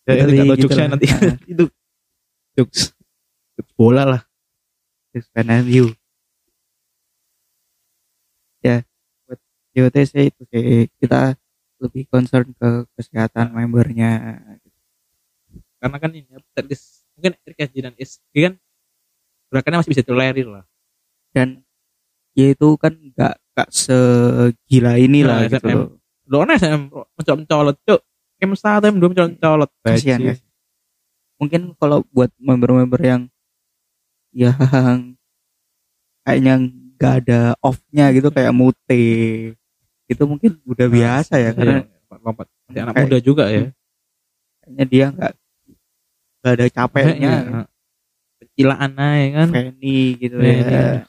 [0.05, 0.85] Ya, gitu lah.
[0.85, 1.09] nanti.
[1.09, 1.33] Nah.
[1.51, 1.65] itu
[2.53, 2.93] jokes
[3.77, 4.21] bola lah
[5.11, 5.91] Fan MU.
[8.61, 8.85] Ya,
[9.25, 9.39] buat
[9.73, 11.35] JOTC itu sih kita
[11.81, 14.37] lebih concern ke kesehatan membernya.
[15.81, 16.29] karena kan ini
[16.69, 18.53] least mungkin Eric dan SG kan
[19.49, 20.61] gerakannya masih bisa tolerir lah
[21.33, 21.65] Dan
[22.37, 25.89] ya itu kan nggak nggak segila ini lah Nah, gitu loh.
[26.29, 28.01] lo kan SM mencolot mencolot cuk
[28.37, 30.45] game satu M dua mencolot mencolot Kasihan guys.
[31.41, 33.25] Mungkin kalau buat member-member yang
[34.31, 35.15] yang
[36.23, 36.53] kayaknya
[36.95, 38.79] nggak ada off-nya gitu kayak mute.
[40.07, 41.87] Itu mungkin udah biasa ya karena
[42.21, 43.63] lompat Masih anak Kayak- muda juga ya.
[44.61, 45.33] kayaknya dia nggak
[46.41, 47.33] nggak ada capeknya.
[47.43, 47.61] Iya.
[48.41, 49.47] Kecilaan aja kan?
[49.53, 50.61] Fanny gitu Fanny.
[50.65, 51.05] ya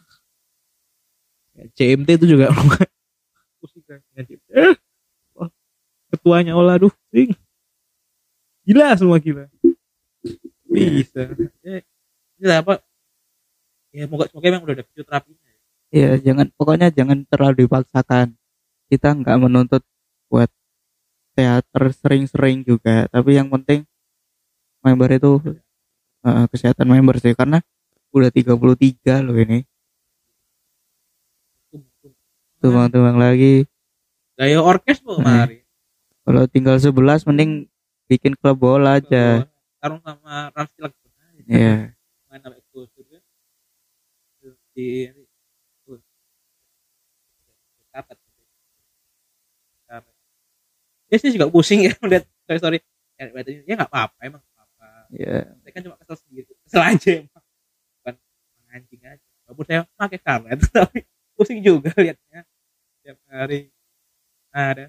[1.53, 2.49] Ya, CMT itu juga.
[3.61, 4.01] Pusing kan.
[4.17, 4.75] Eh,
[6.09, 7.33] ketuanya olah aduh pusing
[8.63, 9.51] gila semua gila.
[10.65, 11.29] Bisa.
[11.61, 11.83] Ya,
[12.41, 12.81] ya apa
[13.93, 15.57] ya moga semoga emang udah ada fisioterapinya ya.
[15.93, 18.37] ya jangan pokoknya jangan terlalu dipaksakan.
[18.89, 19.83] Kita nggak menuntut
[20.29, 20.49] buat
[21.33, 23.09] teater sering-sering juga.
[23.09, 23.89] Tapi yang penting
[24.85, 25.33] member itu
[26.25, 27.33] eh, kesehatan member sih.
[27.33, 27.61] Karena
[28.13, 29.65] udah 33 loh ini.
[32.61, 33.65] Tumbang-tumbang lagi.
[34.37, 35.63] Gaya orkes tuh kemarin
[36.23, 37.67] kalau tinggal 11 mending
[38.07, 39.47] bikin klub bola aja.
[39.83, 40.95] tarung sama Ramsey lagi
[41.51, 41.91] ya
[42.31, 42.55] main sama
[44.77, 45.13] di.
[47.93, 48.17] Dapat.
[51.13, 52.79] ya sih juga pusing ya melihat sorry sorry
[53.21, 53.29] ya
[53.69, 55.13] ya nggak apa-apa emang apa-apa.
[55.13, 56.49] Ya saya kan cuma kesel sendiri.
[56.65, 57.45] Kesel aja emang.
[58.01, 58.15] Bukan
[58.73, 59.27] anjing aja.
[59.45, 60.99] Walaupun saya pakai karet tapi
[61.37, 62.49] pusing juga liatnya.
[63.05, 63.69] Tiap hari
[64.49, 64.89] ada.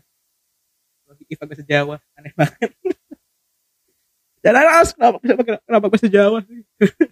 [1.04, 2.72] Lagi event bahasa Jawa aneh banget.
[4.44, 5.20] Jalan as kenapa
[5.64, 6.64] kenapa bahasa Jawa sih?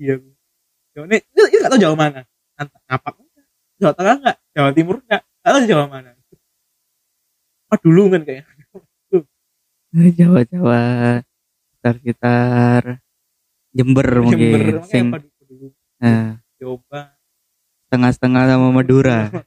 [0.00, 0.20] Iya
[0.96, 1.04] Jawa.
[1.12, 2.20] Ini ini ini nggak tahu Jawa mana.
[2.56, 3.44] Ngapak enggak
[3.76, 6.10] Jawa Tengah enggak Jawa Timur enggak nggak tahu Jawa mana.
[7.68, 8.44] Ah dulu kan kayak
[9.96, 10.80] Jawa-Jawa
[11.80, 13.00] sekitar
[13.76, 15.66] Jember mungkin Jember sing apa dulu?
[16.00, 17.00] Nah, coba
[17.86, 19.20] setengah-setengah sama Madura.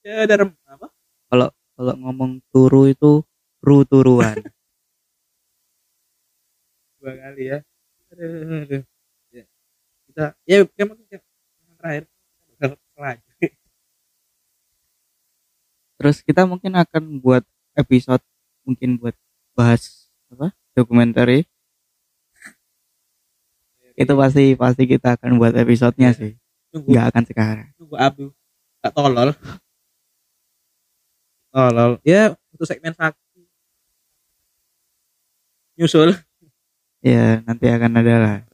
[0.00, 0.88] Ya ada rem- apa?
[1.28, 3.20] Kalau ngomong turu itu
[3.60, 4.32] ru turuan.
[6.96, 7.58] Dua kali ya.
[8.16, 8.89] Aduh, aduh.
[10.20, 10.28] Ya.
[10.36, 11.24] kita ya yang penting yang
[11.80, 12.04] terakhir
[13.00, 13.24] lagi
[15.96, 18.20] terus kita mungkin akan buat episode
[18.68, 19.16] mungkin buat
[19.56, 21.48] bahas apa dokumenter
[24.00, 26.32] itu pasti pasti kita akan buat episodenya sih.
[26.72, 26.88] Tunggu.
[26.88, 27.68] Nggak akan sekarang.
[27.76, 28.24] Tunggu abu
[28.80, 29.36] tak tolol.
[31.52, 32.00] Tolol.
[32.00, 33.44] Ya untuk segmen sakti.
[35.76, 36.16] Nyusul.
[37.04, 38.49] Ya nanti akan ada lah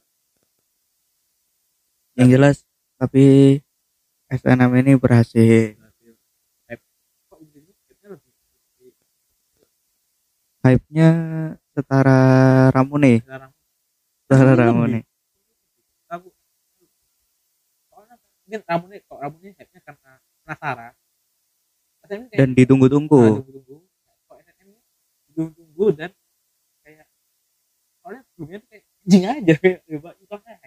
[2.17, 2.65] yang jelas
[2.97, 3.57] tapi
[4.27, 5.77] SNM ini berhasil.
[10.65, 11.09] Hype-nya
[11.71, 12.19] setara
[12.75, 13.23] Ramune.
[13.23, 14.53] Setara.
[14.59, 15.07] Ramune.
[18.47, 20.11] Mungkin Ramune kok Ramune hype-nya karena
[20.43, 20.93] penasaran
[22.31, 23.19] dan ditunggu-tunggu.
[23.19, 23.75] Nah, tunggu-tunggu.
[24.27, 24.79] Kok SNM ini
[25.35, 26.11] tunggu-tunggu dan
[26.83, 27.05] kayak
[27.99, 30.59] soalnya sebelumnya kayak anjing aja kayak coba itu kayak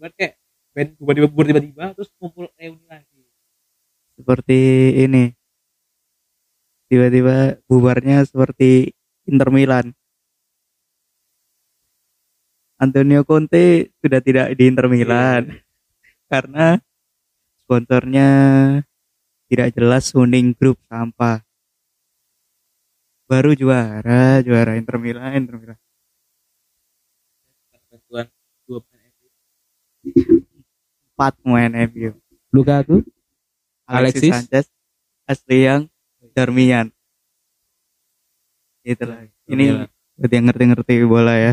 [0.00, 0.34] ibarat kayak
[0.72, 3.20] band tiba-tiba bubar tiba-tiba terus kumpul reuni lagi.
[4.16, 4.60] Seperti
[4.96, 5.24] ini.
[6.88, 8.96] Tiba-tiba bubarnya seperti
[9.28, 9.92] Inter Milan.
[12.80, 15.52] Antonio Conte sudah tidak di Inter Milan.
[16.32, 16.80] Karena
[17.60, 18.28] sponsornya
[19.52, 21.44] tidak jelas Suning Group sampah.
[23.28, 25.78] Baru juara juara Inter Milan Inter Milan
[27.70, 28.26] Karena bantuan
[28.66, 29.28] dua pemain MU.
[31.14, 32.16] Empat pemain MU
[32.50, 33.04] Lukaku
[33.86, 34.30] Alexis, Alexis.
[34.32, 34.66] Sanchez
[35.28, 35.84] Ashley Young
[36.32, 36.88] Darmian
[38.80, 39.88] itulah ini Milan.
[40.16, 41.52] buat yang ngerti-ngerti bola ya.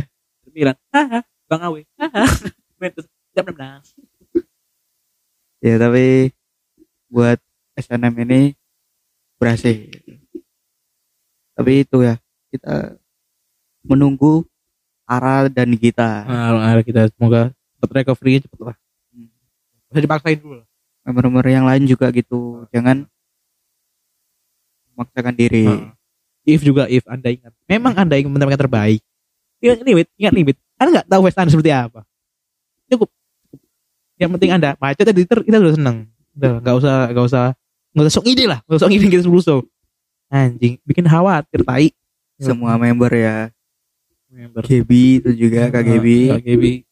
[0.56, 1.84] Milan haha Bang Awe.
[2.00, 2.24] Haha.
[3.36, 4.08] Jam 16
[5.62, 6.32] ya tapi
[7.08, 7.40] buat
[7.78, 8.42] SNM ini
[9.38, 9.90] berhasil.
[11.58, 12.18] Tapi itu ya
[12.54, 12.98] kita
[13.86, 14.46] menunggu
[15.08, 16.26] arah dan kita.
[16.28, 17.10] Nah, kita.
[17.14, 18.76] Semoga cepat recovery cepet lah.
[19.88, 20.68] Bisa dipaksain dulu lah.
[21.08, 23.08] Member-member yang lain juga gitu jangan
[24.98, 25.70] memaksakan diri.
[25.70, 25.94] Heeh.
[26.48, 27.54] if juga if anda ingat.
[27.70, 29.00] Memang anda ingin menemukan terbaik.
[29.62, 30.56] Ingat limit ingat limit.
[30.76, 32.02] Anda nggak tahu West anda seperti apa.
[32.90, 33.10] Cukup.
[34.18, 35.98] Yang penting anda baca tadi ter kita udah seneng.
[36.34, 37.46] Udah nggak usah nggak usah
[37.94, 38.60] nggak usah sok ide lah.
[38.66, 39.56] Nggak usah sok ide kita dulu so
[40.28, 41.94] anjing bikin khawatir tai.
[42.42, 43.52] Semua member ya.
[44.28, 44.64] Member.
[44.66, 44.92] KB
[45.24, 46.87] itu juga KGB KGB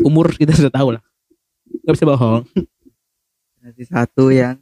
[0.00, 1.02] umur kita sudah tahu lah.
[1.84, 2.42] Nggak bisa bohong.
[3.58, 4.56] Generasi satu yang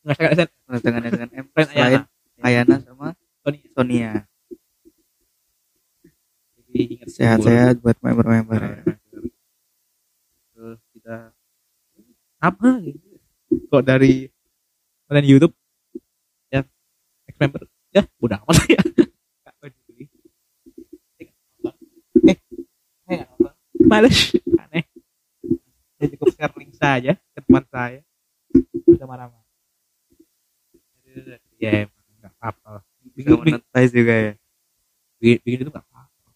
[0.00, 0.48] nggak SN
[0.80, 2.02] dengan dengan M selain
[2.40, 3.12] Ayana sama
[3.44, 3.68] Sonia.
[3.76, 4.10] Sonia.
[6.56, 7.16] Jadi ingat umur.
[7.16, 8.82] sehat-sehat buat member-member ya.
[10.56, 11.16] terus kita
[12.40, 12.68] apa?
[12.80, 13.08] Gitu
[13.68, 14.30] kok dari
[15.04, 15.54] konten YouTube?
[16.48, 16.64] Ya
[17.28, 17.68] ex member.
[17.90, 20.04] Ya udah amat ya Nggak peduli.
[21.20, 22.36] eh
[23.10, 23.50] eh nggak apa
[23.90, 24.30] males.
[24.62, 24.86] Aneh.
[25.98, 28.00] Saya cukup share link saja ke teman saya.
[28.86, 29.48] Udah marah-marah.
[31.58, 34.32] Ya emang nggak apa-apa bikin, monetize juga ya?
[35.18, 36.28] Bikin, bikin itu nggak apa-apa.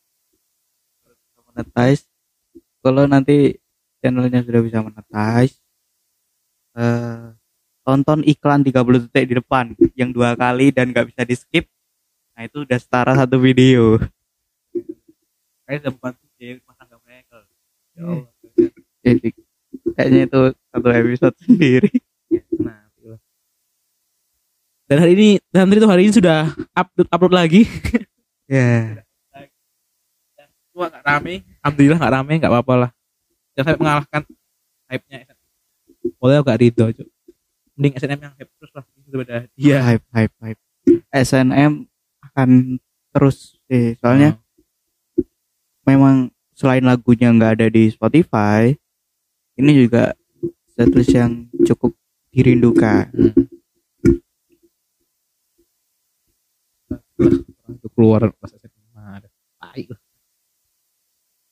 [1.49, 2.03] Monetize.
[2.85, 3.57] Kalau nanti
[4.05, 5.57] channelnya sudah bisa monetize
[6.77, 7.33] eh,
[7.81, 11.65] tonton iklan 30 detik di depan yang dua kali dan nggak bisa di skip
[12.35, 14.03] nah itu udah setara satu video.
[15.65, 17.47] Kayaknya udah membantu cewek rumah tangga mereka
[17.95, 18.31] ya Allah
[19.05, 19.29] jadi
[19.95, 20.41] kayaknya itu
[20.73, 21.91] satu episode sendiri
[22.59, 23.21] Nah, itulah.
[24.85, 27.63] Dan hari ini dan itu hari ini sudah upload upload lagi.
[28.51, 29.01] ya
[30.75, 31.35] Cuma nggak rame.
[31.63, 32.91] Alhamdulillah nggak rame, nggak apa-apa lah.
[33.55, 34.23] Jangan sampai mengalahkan
[34.91, 35.39] hype-nya SNM.
[36.19, 37.09] Boleh gak Ridho, Cuk.
[37.79, 39.79] Mending SNM yang hype terus lah daripada dia.
[39.83, 40.61] hype hype hype
[41.15, 41.87] SNM
[42.19, 42.49] akan
[43.15, 44.43] terus sih soalnya
[45.87, 48.71] memang selain lagunya nggak ada di Spotify
[49.59, 50.15] ini juga
[50.75, 51.95] setlist yang cukup
[52.35, 53.11] dirindukan
[57.15, 59.29] Itu keluar pas SNM ada.
[59.63, 60.01] Lah.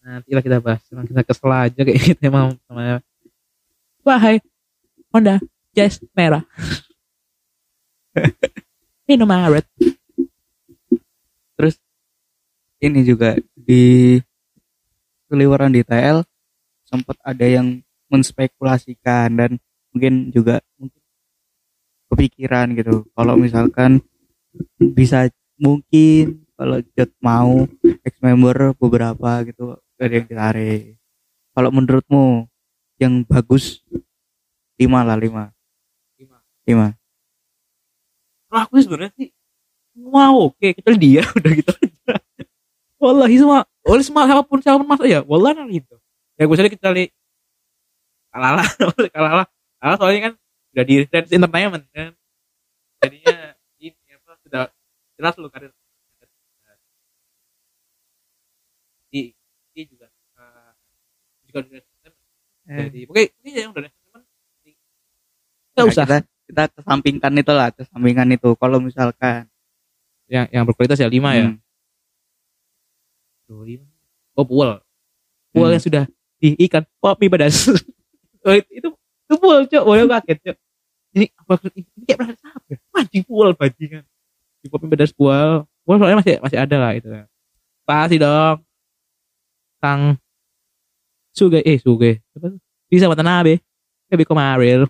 [0.03, 0.82] Nanti lah kita bahas.
[0.90, 2.98] Emang kita kesel aja kayak gitu emang sama
[4.03, 4.42] Wahai
[5.14, 5.38] Honda
[5.70, 6.42] Jazz merah.
[9.12, 9.66] Indomaret.
[11.53, 11.78] terus
[12.82, 14.18] ini juga di
[15.33, 16.20] keliwaran di TL
[16.85, 17.80] sempat ada yang
[18.12, 19.51] menspekulasikan dan
[19.97, 21.01] mungkin juga mungkin
[22.12, 24.05] kepikiran gitu kalau misalkan
[24.93, 27.64] bisa mungkin kalau Jot mau
[28.05, 31.01] ex member beberapa gitu ada yang ditarik
[31.57, 32.47] kalau menurutmu
[33.01, 33.80] yang bagus
[34.76, 35.45] lima lah lima
[36.20, 36.39] Lima.
[36.68, 36.89] lima
[38.53, 39.28] Kalau aku sebenarnya sih
[39.97, 41.72] mau oke kecuali dia udah gitu.
[43.03, 45.94] Wallahi semua oleh semua siapa pun siapa pun masuk ya wallahi nah gitu.
[46.38, 47.05] Ya gue sadar kecuali
[48.30, 48.62] kalala
[49.14, 49.44] kalala
[49.82, 50.32] kalala soalnya kan
[50.72, 52.14] udah di Reds Entertainment kan.
[53.03, 54.62] Jadinya ini apa sudah
[55.18, 55.74] jelas lu karir
[59.12, 59.34] di
[59.74, 60.07] di juga
[60.38, 60.70] eh,
[61.50, 61.78] juga di.
[62.62, 63.90] Jadi oke ini yang udah
[65.72, 69.48] nggak usah kita, kita kesampingkan itu lah kesampingkan itu kalau misalkan
[70.28, 71.48] yang yang berkualitas ya lima ya.
[71.48, 71.62] hmm, Tuh,
[73.61, 73.84] lima.
[74.32, 74.80] Oh, puel.
[75.53, 75.74] Puel Hmm.
[75.76, 76.05] yang sudah
[76.40, 77.68] di ikan pop mie pedas.
[78.48, 78.88] oh, itu,
[79.28, 79.84] itu, puel, Cok.
[79.84, 80.57] Boleh kaget, Cok.
[81.12, 82.66] Ini apa ini kayak pernah apa?
[82.72, 82.78] ya?
[82.96, 84.05] Mancing puel bajingan.
[84.64, 85.68] Di mie pedas puel.
[85.84, 87.09] Puel soalnya masih masih ada lah itu.
[87.84, 88.64] Pasti dong.
[89.76, 90.16] Kang
[91.34, 92.24] Suge eh Suge.
[92.32, 92.57] Apa?
[92.88, 93.61] Bisa Watanabe.
[94.09, 94.88] Baby Komaril.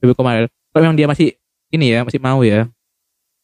[0.00, 0.48] Baby Komaril.
[0.72, 1.28] Kalau memang dia masih
[1.70, 2.68] ini ya, masih mau ya.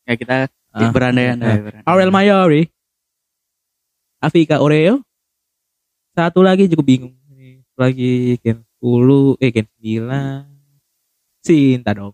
[0.04, 1.82] ya kita Ah, berandai-andai berandai-andai.
[1.82, 2.62] Aurel Mayori
[4.20, 5.00] Afika Oreo.
[6.12, 7.14] Satu lagi cukup bingung.
[7.74, 10.44] Lagi Gen 10 eh Gen 9
[11.40, 12.12] Sinta dong.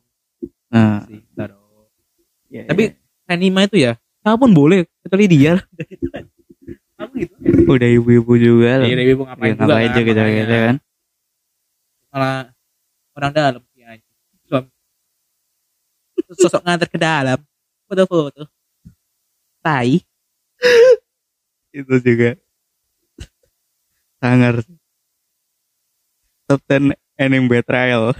[0.70, 1.90] Nah, Sinta dong.
[2.46, 2.94] Ya, tapi
[3.26, 5.59] anime itu ya apa pun boleh kecuali dia.
[6.96, 7.34] Kamu gitu.
[7.68, 10.38] Udah ibu-ibu juga loh Iya, ibu ngapain Ya, juga ngapain kan, juga gitu, makanya.
[10.40, 10.76] gitu kan.
[12.09, 12.36] Malah
[13.12, 13.88] orang dalam ya
[14.46, 14.68] suami.
[16.32, 17.38] Sosok nganter ke dalam.
[17.84, 18.46] Foto-foto.
[19.61, 19.90] Tai
[21.77, 22.31] itu juga.
[24.16, 24.64] Sangar
[26.49, 28.16] top 10 anime betrayal.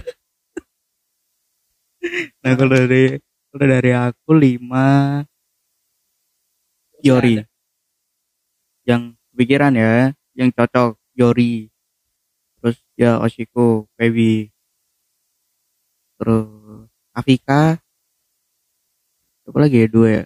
[2.45, 3.17] Nah kalau dari
[3.49, 4.87] kalau dari aku lima.
[7.05, 7.45] Yori.
[8.87, 11.69] yang pikiran ya yang cocok Yori.
[12.57, 14.49] Terus ya Oshiko Baby.
[16.17, 17.77] Terus Afika.
[19.47, 20.23] Apa lagi ya dua ya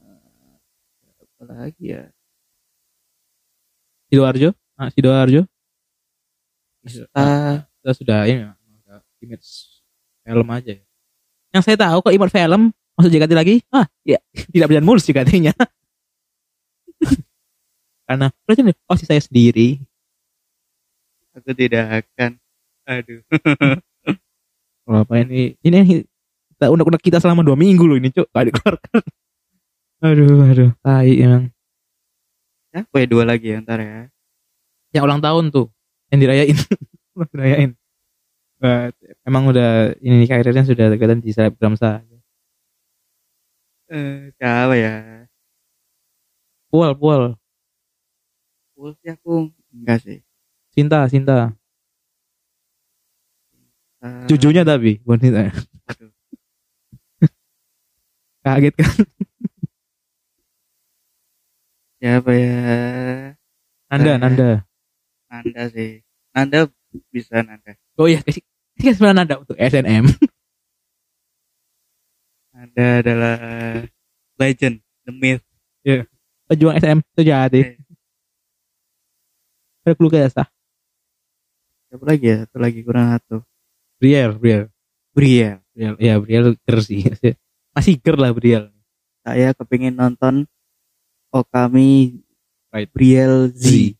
[0.00, 2.02] Eh, apa lagi ya
[4.08, 5.42] Sidoarjo ah Sidoarjo
[7.12, 8.52] ah kita sudah ini ya,
[9.24, 9.80] image
[10.24, 10.84] film aja ya.
[11.50, 12.62] Yang saya tahu kok image film
[12.94, 14.20] masuk JKT lagi, ah ya
[14.52, 15.56] tidak berjalan mulus JKT-nya.
[18.04, 19.80] Karena oh si saya sendiri.
[21.30, 22.42] aku tidak akan
[22.84, 23.22] aduh
[24.82, 26.02] Kalau apa ini ini
[26.52, 29.00] kita unek-unek kita selama dua minggu loh ini cuk gak dikeluarkan.
[30.00, 30.70] Aduh aduh.
[30.84, 31.44] Tai emang
[32.70, 34.06] Siapa ya dua lagi ya ntar ya.
[34.94, 35.66] yang ulang tahun tuh
[36.10, 36.54] yang dirayain.
[37.34, 37.70] Dirayain.
[38.60, 38.92] But,
[39.26, 42.04] emang udah ini karirnya sudah kelihatan di selebgram saja.
[43.90, 45.26] Eh, siapa ya?
[46.70, 47.34] Pual Pual.
[48.78, 50.18] Wolf ya aku enggak sih.
[50.72, 51.50] Cinta Cinta
[54.00, 55.52] Eh, cucunya tapi wanita
[55.90, 56.08] aduh.
[58.44, 58.88] kaget kan
[62.00, 62.56] Siapa ya?
[63.92, 64.12] Nanda.
[64.16, 64.50] Nanda
[65.28, 66.00] Nanda sih.
[66.32, 66.58] Nanda
[67.12, 67.76] bisa Nanda.
[68.00, 68.42] oh iya kasih
[68.80, 70.04] kasih sebenarnya Nanda untuk SNM
[72.50, 73.36] Nanda adalah
[74.40, 75.44] legend, the myth.
[76.50, 77.76] pejuang SNM sejati Eh.
[79.80, 80.48] ada keluh kesah
[81.90, 82.36] Siapa lagi ya?
[82.46, 83.42] Satu lagi kurang satu.
[83.98, 84.70] Briel Briel
[85.10, 85.58] Briel.
[85.74, 87.02] Briel ya Briel ger sih
[87.74, 88.70] masih ger lah Briel
[89.22, 90.46] Saya kepingin nonton
[91.32, 92.20] Okami
[92.70, 92.86] Right.
[92.88, 93.98] Briel Z.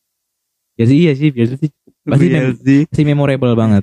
[0.75, 1.71] ya sih iya sih Briel sih
[2.01, 3.83] Pasti Briel Z masih memorable banget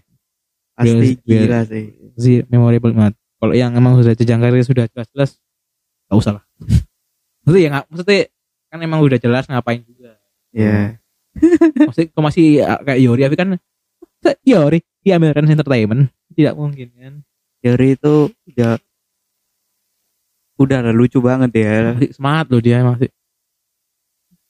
[0.73, 1.85] pasti Briel- gila sih.
[2.15, 5.43] sih memorable banget kalau yang emang sudah jenjang karir sudah jelas-jelas
[6.07, 6.43] gak usah lah
[7.43, 8.19] maksudnya ya nggak maksudnya
[8.67, 10.15] kan emang udah jelas ngapain juga
[10.49, 10.95] Ya.
[11.83, 13.49] maksudnya kalau masih ah, kayak Yori tapi kan
[14.41, 17.13] Yori di American Entertainment tidak mungkin kan
[17.59, 18.13] Yori itu
[18.47, 18.79] udah
[20.57, 21.93] udah lah, lucu banget ya.
[21.93, 23.11] masih semangat loh dia masih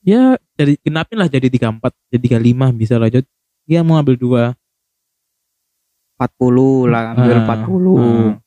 [0.07, 1.83] ya dari genapin lah jadi 34
[2.15, 3.27] jadi 35 bisa lah Jod.
[3.67, 4.43] dia mau ambil dua.
[6.17, 8.39] 40 lah, ambil Ah, 40.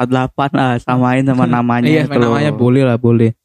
[0.00, 3.36] 48 lah, samain sama namanya iya sama namanya boleh lah boleh.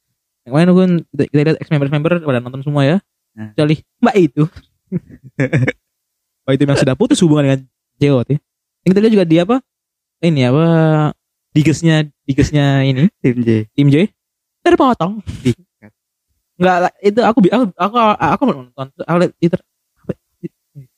[0.48, 2.98] Yang kemarin kan kita, kita lihat ex member member pada nonton semua ya.
[3.36, 3.54] Nah.
[3.54, 4.44] kecuali mbak itu.
[6.50, 7.62] Mbak itu yang sudah putus hubungan dengan
[8.02, 8.42] Jeot ya
[8.84, 9.58] yang kita lihat juga dia apa?
[10.24, 10.66] Ini apa?
[11.54, 13.06] Digesnya digesnya ini.
[13.20, 13.50] Tim J.
[13.76, 14.10] tim J.
[14.64, 15.24] Terpotong
[16.60, 16.62] Dikat.
[16.62, 19.58] nggak lah, itu aku aku aku aku mau nonton aku lihat itu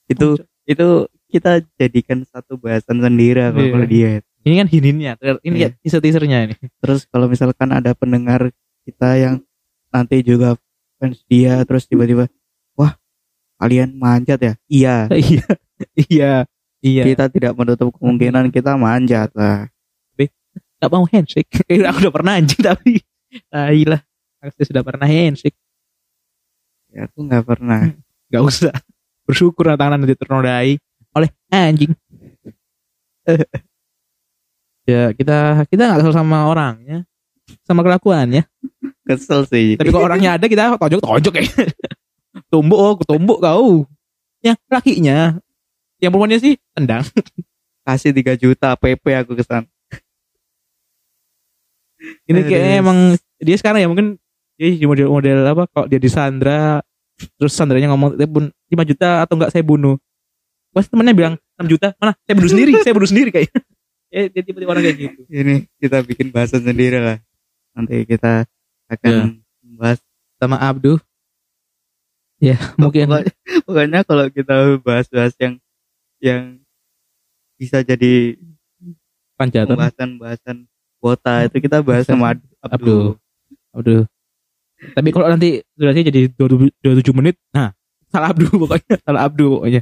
[0.09, 0.27] Itu
[0.67, 0.87] itu
[1.31, 3.71] kita jadikan satu bahasan sendiri Iya.
[3.71, 4.11] kalau dia.
[4.41, 5.69] ini kan hininnya ini Iya.
[5.69, 8.49] ya teaser teasernya ini Terus kalau misalkan ada pendengar
[8.83, 9.35] kita yang
[9.87, 10.57] nanti juga
[10.97, 12.25] fans dia terus tiba-tiba
[12.73, 12.97] wah
[13.55, 14.53] kalian manjat ya?
[14.67, 14.95] Iya.
[15.29, 15.45] iya
[15.95, 16.31] iya
[16.81, 19.69] iya Kita tidak menutup kemungkinan kita manjat lah.
[20.81, 21.45] nggak mau handshake
[21.93, 23.05] aku udah pernah anjing tapi
[23.53, 24.01] tai lah
[24.41, 25.55] aku sudah pernah handshake
[26.91, 27.87] Ya aku nggak pernah.
[28.27, 28.75] nggak usah.
[29.27, 30.75] Bersyukur tangan nanti ternodai
[31.15, 31.95] oleh anjing.
[34.89, 37.05] Ya kita kita nggak kesel sama orangnya
[37.69, 38.49] sama kelakuannya
[39.05, 39.77] Kesel sih.
[39.77, 41.45] tapi kalau orangnya ada kita tonjok tonjok ya.
[42.51, 43.85] Tumbuk oh tumbuk kau.
[44.41, 45.37] Yang lakinya.
[46.01, 47.05] Yang perempuannya sih tendang.
[47.85, 49.69] Kasih 3 juta PP aku kesan.
[52.25, 52.49] ini Aduh.
[52.49, 52.97] kayak emang
[53.37, 54.17] dia sekarang ya mungkin
[54.61, 56.85] dia di model-model apa kalau dia di Sandra
[57.41, 59.97] terus Sandranya ngomong dia pun 5 juta atau enggak saya bunuh
[60.69, 63.49] pas temennya bilang 6 juta mana saya bunuh sendiri saya bunuh sendiri kayak
[64.13, 67.17] ya dia tipe-tipe orang kayak gitu Ini kita bikin bahasan sendiri lah.
[67.73, 68.43] Nanti kita
[68.85, 69.23] akan Ya.
[69.65, 69.97] membahas.
[70.37, 70.97] sama Abdu
[72.37, 73.33] ya mungkin Pokoknya,
[73.65, 75.53] pokoknya kalau kita bahas-bahas yang
[76.21, 76.41] yang
[77.57, 78.37] bisa jadi
[79.37, 80.65] panjatan pembahasan-bahasan
[80.97, 82.61] kuota itu kita bahas sama Abdul.
[82.61, 83.05] Abdul.
[83.73, 83.97] Abdu
[84.81, 87.75] tapi kalau nanti durasi jadi 27 menit nah
[88.11, 88.95] salah Abdu pokoknya.
[89.01, 89.81] Salah Abdu pokoknya.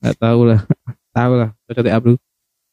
[0.00, 0.60] Nggak tahu lah.
[1.18, 1.50] Tahu lah.
[1.66, 2.14] Cocoknya Abdu.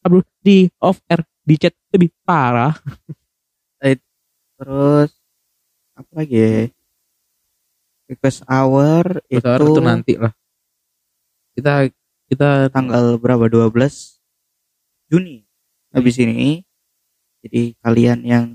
[0.05, 1.73] Abdu di off air di chat.
[1.89, 2.77] Lebih parah.
[4.57, 5.13] Terus
[5.97, 6.65] apa lagi ya?
[8.07, 10.33] Request hour itu, Besar itu nanti lah.
[11.57, 11.89] Kita
[12.29, 13.49] kita tanggal berapa?
[13.49, 13.69] 12
[15.09, 15.45] Juni.
[15.93, 16.61] Habis ini.
[17.45, 18.45] Jadi kalian yang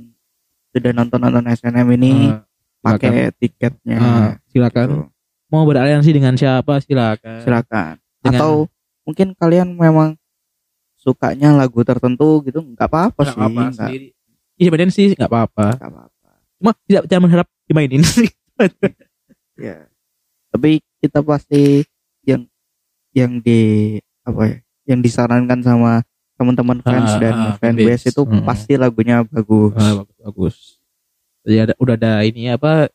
[0.75, 2.43] sudah nonton-nonton SNM ini eh,
[2.83, 3.97] pakai tiketnya.
[3.97, 5.05] Ah, silakan Gitu.
[5.49, 7.95] mau beraliansi dengan siapa silakan Silakan.
[8.21, 8.53] Dengan- Atau
[9.03, 10.19] mungkin kalian memang
[10.97, 13.33] sukanya lagu tertentu gitu nggak apa-apa sih.
[13.33, 14.07] apa-apa Nggak sendiri
[14.55, 16.31] independen sih nggak apa-apa nggak apa-apa.
[16.55, 18.29] cuma tidak jangan mengharap dimainin sih
[19.55, 19.87] Ya.
[20.49, 21.83] Tapi kita pasti
[22.23, 22.47] yang
[23.11, 24.57] yang di apa ya?
[24.87, 26.03] Yang disarankan sama
[26.35, 28.07] teman-teman fans Ah, dan ah, fanbase fanbase.
[28.09, 28.43] itu Hmm.
[28.43, 29.75] pasti lagunya bagus.
[29.77, 30.57] Ah, bagus bagus
[31.43, 32.87] jadi ada udah ada ini apa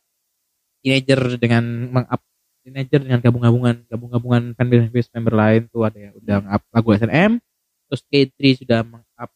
[0.80, 2.20] teenager dengan meng-up
[2.64, 7.32] teenager dengan gabung-gabungan gabung-gabungan fanbase member lain tuh ada yang udah nge-up lagu SNM
[7.88, 9.30] terus K3 sudah meng-up.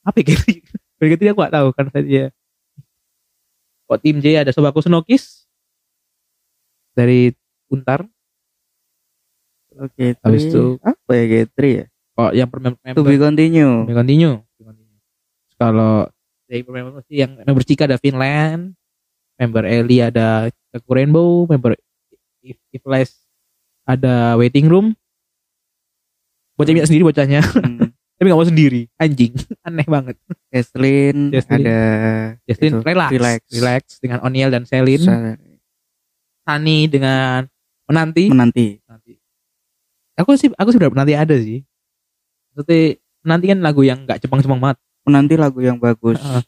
[0.00, 0.44] Apa ya K3
[1.12, 2.24] K3 aku gak tahu kan saya
[3.86, 4.50] kok tim J ada?
[4.50, 5.46] Sobaku Senokis
[6.96, 7.30] dari
[7.68, 8.02] Untar.
[9.76, 11.86] Oke, Habis itu- apa ya Getri ya?
[12.16, 12.96] kok yang per member?
[12.96, 13.84] To be continue.
[13.84, 14.98] continue, continue.
[15.44, 16.08] Terus kalau
[16.46, 18.72] dari member yang member Cika ada Finland
[19.36, 21.76] member Eli ada Kaku Rainbow member
[22.40, 23.26] If, If Less
[23.86, 24.98] ada waiting room.
[26.58, 27.40] Bocah minta sendiri bocahnya.
[27.42, 27.94] Hmm.
[28.16, 28.90] tapi gak mau sendiri.
[28.98, 29.34] Anjing.
[29.66, 30.16] Aneh banget.
[30.50, 31.30] Jesslyn.
[31.36, 31.78] ada
[32.48, 33.40] itu, relax, relax.
[33.52, 35.02] relax dengan O'Neal dan Selin.
[36.46, 37.46] Sunny dengan
[37.86, 38.30] menanti.
[38.30, 38.82] Menanti.
[38.86, 39.14] nanti
[40.16, 41.60] aku sih aku sih berharap nanti ada sih.
[42.50, 46.18] Maksudnya nanti kan lagu yang nggak cepang-cepang banget Menanti lagu yang bagus.
[46.18, 46.42] Heeh.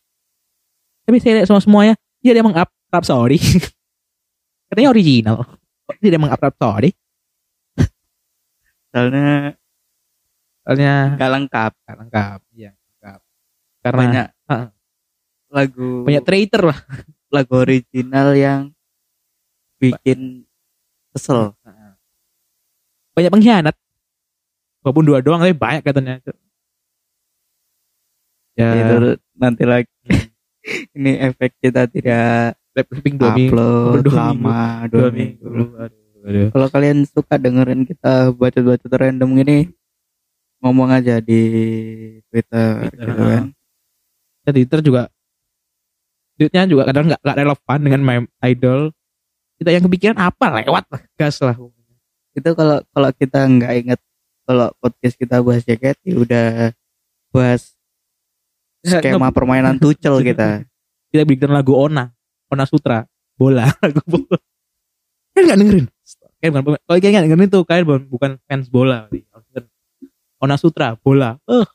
[1.06, 3.40] tapi saya lihat semua semuanya dia dia mengap Rhapsody
[4.68, 5.36] katanya original
[6.02, 6.92] dia mengap Rhapsody
[8.88, 9.52] Soalnya
[10.64, 11.72] soalnya nggak lengkap.
[11.80, 13.20] nggak lengkap iya lengkap
[13.80, 14.68] karena Banyak Heeh.
[15.48, 16.78] lagu banyak traitor lah
[17.32, 18.60] lagu original yang
[19.80, 20.44] bikin
[21.14, 21.56] kesel.
[23.16, 23.74] banyak pengkhianat
[24.84, 26.20] walaupun dua doang tapi banyak katanya
[28.58, 28.96] ya Itu
[29.38, 29.88] nanti lagi.
[30.98, 35.74] Ini efek kita tidak Blackpink dua minggu upload dua lama dua dua minggu minggu.
[35.80, 36.48] aduh, aduh.
[36.52, 39.58] Kalau kalian suka dengerin kita bacot-bacot random gini,
[40.60, 41.40] ngomong aja di
[42.28, 43.44] Twitter, Twitter, gitu kan.
[44.44, 45.02] Ya, Twitter juga
[46.38, 48.94] duitnya juga kadang nggak nggak relevan dengan meme idol
[49.58, 51.58] kita yang kepikiran apa lewat lah gas lah
[52.30, 54.00] Itu kalau kalau kita nggak inget
[54.48, 56.48] kalau podcast kita bahas jaket, ya udah
[57.28, 57.76] bahas
[58.88, 60.64] skema permainan tucel kita.
[61.12, 61.22] kita.
[61.24, 62.12] bikin lagu Ona
[62.48, 63.04] Ona Sutra
[63.36, 64.38] bola lagu bola.
[65.36, 65.86] Kalian nggak dengerin?
[66.40, 69.06] Kalian bukan kalau kalian nggak dengerin tuh kalian bukan, fans bola
[70.42, 71.38] Ona Sutra bola.
[71.46, 71.66] Eh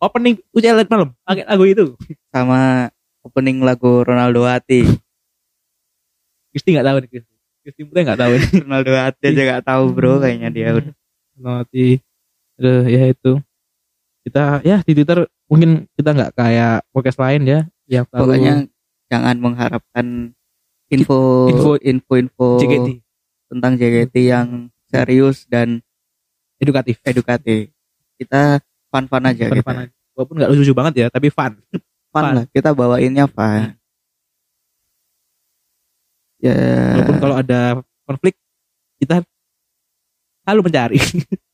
[0.00, 1.86] opening UCL malam pakai lagu itu.
[2.32, 2.88] Sama
[3.20, 4.88] opening lagu Ronaldo Hati.
[6.50, 8.50] Kristi nggak tahu nih Kristi Kristi Putri nggak tahu nih.
[8.64, 10.94] Ronaldo Hati aja nggak tahu bro kayaknya dia udah.
[11.40, 12.00] nanti
[12.60, 13.40] Aduh, ya itu.
[14.20, 18.70] Kita ya di Twitter mungkin kita nggak kayak podcast lain ya yang Pokoknya
[19.10, 20.06] jangan mengharapkan
[20.86, 22.88] info Info- info info JKT
[23.50, 24.48] tentang JKT yang
[24.86, 25.82] serius dan
[26.56, 27.74] edukatif edukatif.
[28.14, 29.92] Kita fun-fun aja Fun- fun aja.
[30.14, 31.58] walaupun nggak lucu banget ya tapi fun
[32.10, 32.34] Fun Fun.
[32.36, 32.44] lah.
[32.50, 33.74] Kita bawainnya fun.
[36.40, 36.56] Ya.
[36.96, 37.60] walaupun kalau ada
[38.08, 38.32] konflik
[38.96, 39.20] kita
[40.40, 40.96] selalu mencari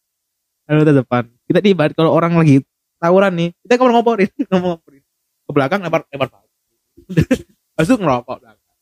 [0.63, 2.63] selalu depan kita di kalau orang lagi
[3.01, 3.51] tawuran nih.
[3.65, 5.03] Kita ngomong ngoporin ngomong ngoporin
[5.47, 6.49] ke belakang lempar lempar batu
[7.77, 8.77] Habis itu ngerokok belakang.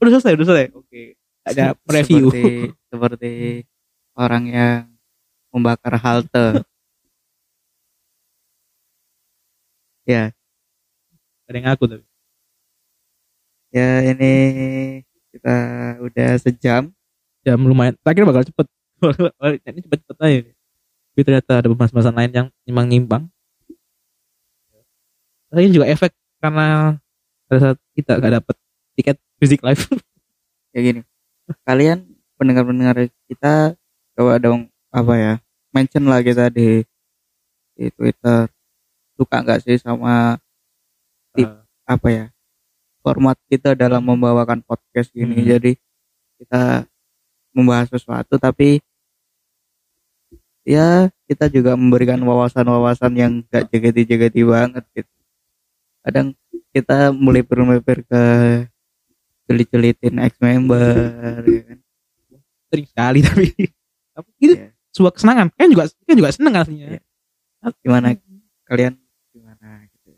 [0.00, 0.68] Udah selesai udah selesai.
[0.76, 1.02] Oke.
[1.44, 3.32] Ada Se- review seperti, seperti
[4.16, 4.82] orang yang
[5.52, 6.64] membakar halte.
[10.12, 10.32] ya,
[11.48, 12.06] ada yang ngaku tapi.
[13.74, 14.32] Ya ini
[15.34, 15.56] kita
[16.00, 16.94] udah sejam.
[17.44, 17.92] jam lumayan.
[18.00, 18.66] Terakhir bakal cepet.
[19.68, 20.40] Ini cepet cepet aja
[21.14, 23.22] tapi ternyata ada pembahasan lain yang memang nyimpang.
[23.22, 23.33] tapi
[25.60, 26.96] ini juga efek karena
[27.46, 28.56] pada saat kita gak dapet
[28.94, 29.82] tiket fisik live
[30.74, 31.00] Ya gini.
[31.62, 32.02] Kalian
[32.34, 33.78] pendengar-pendengar kita
[34.18, 35.34] coba dong apa ya?
[35.70, 36.82] Mention lah kita di
[37.78, 38.50] di Twitter.
[39.14, 40.42] Suka nggak sih sama
[41.30, 41.46] Tip.
[41.46, 42.24] Eh, apa ya?
[43.06, 45.30] Format kita dalam membawakan podcast Hmm.
[45.30, 45.46] gini.
[45.46, 45.72] Jadi
[46.42, 46.90] kita
[47.54, 48.82] membahas sesuatu tapi
[50.66, 55.13] ya kita juga memberikan wawasan-wawasan yang gak jegeti-jegeti banget gitu.
[56.04, 56.36] Kadang
[56.70, 58.22] kita mulai bermepir ke
[59.44, 61.78] jelit-jelitin ex member ya kan.
[62.68, 63.44] sering sekali tapi
[64.10, 64.68] tapi itu Iya.
[64.90, 67.02] sebuah kesenangan kan juga kan juga seneng aslinya Iya.
[67.80, 68.12] Gimana
[68.64, 68.94] kalian
[69.30, 70.12] gimana gitu.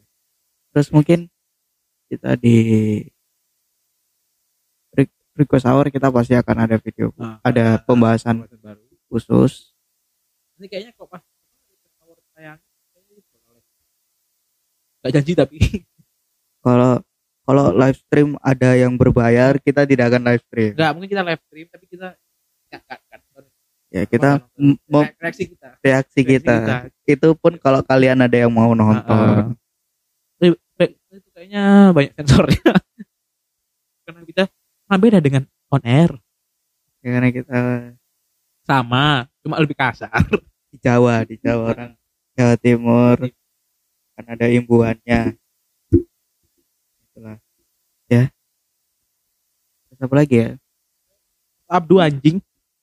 [0.71, 1.31] Terus mungkin
[2.07, 2.57] kita di
[4.93, 9.75] re- request hour kita pasti akan ada video Nah, ada pembahasan baru khusus
[10.57, 11.23] ini kayaknya kok pas
[15.07, 15.57] gak janji tapi.
[16.67, 16.99] Kalau
[17.47, 20.75] kalau live stream ada yang berbayar kita tidak akan live stream.
[20.75, 22.07] Nggak mungkin kita live stream tapi kita
[22.67, 23.21] nggak nggak nggak
[23.87, 25.79] ya kita m- mem- reaksi kita.
[25.79, 26.57] reaksi Reaksi kita.
[27.07, 29.55] itu pun kalau kalian ada yang mau nonton.
[30.43, 32.61] Tapi- tapi itu kayaknya banyak sensornya.
[34.05, 34.45] Karena kita
[34.87, 36.11] nah beda dengan on air.
[37.03, 37.59] Ya, karena kita
[38.67, 40.11] sama cuma lebih kasar.
[40.75, 41.93] di Jawa di Jawa orang
[42.35, 43.17] Jawa Timur
[44.17, 45.37] kan ada imbuannya
[47.17, 47.37] itulah.
[48.09, 48.33] Ya.
[49.89, 50.51] Terus apa lagi ya?
[51.69, 52.41] Abdu anjing.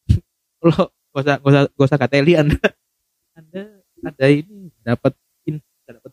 [0.65, 2.61] Lo gak usah gak usah gak usah kateli anda.
[3.33, 5.13] Anda ada ini dapat
[5.49, 6.11] in dapat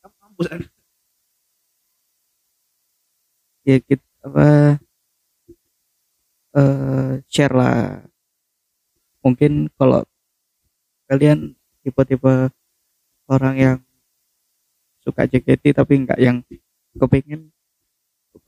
[0.00, 0.68] kampus anda.
[3.64, 4.76] Ya kita apa
[6.56, 8.04] eh share lah.
[9.24, 10.04] Mungkin kalau
[11.08, 12.52] kalian tipe-tipe
[13.24, 13.78] orang yang
[15.04, 16.40] suka JKT tapi nggak yang
[16.96, 17.52] kepingin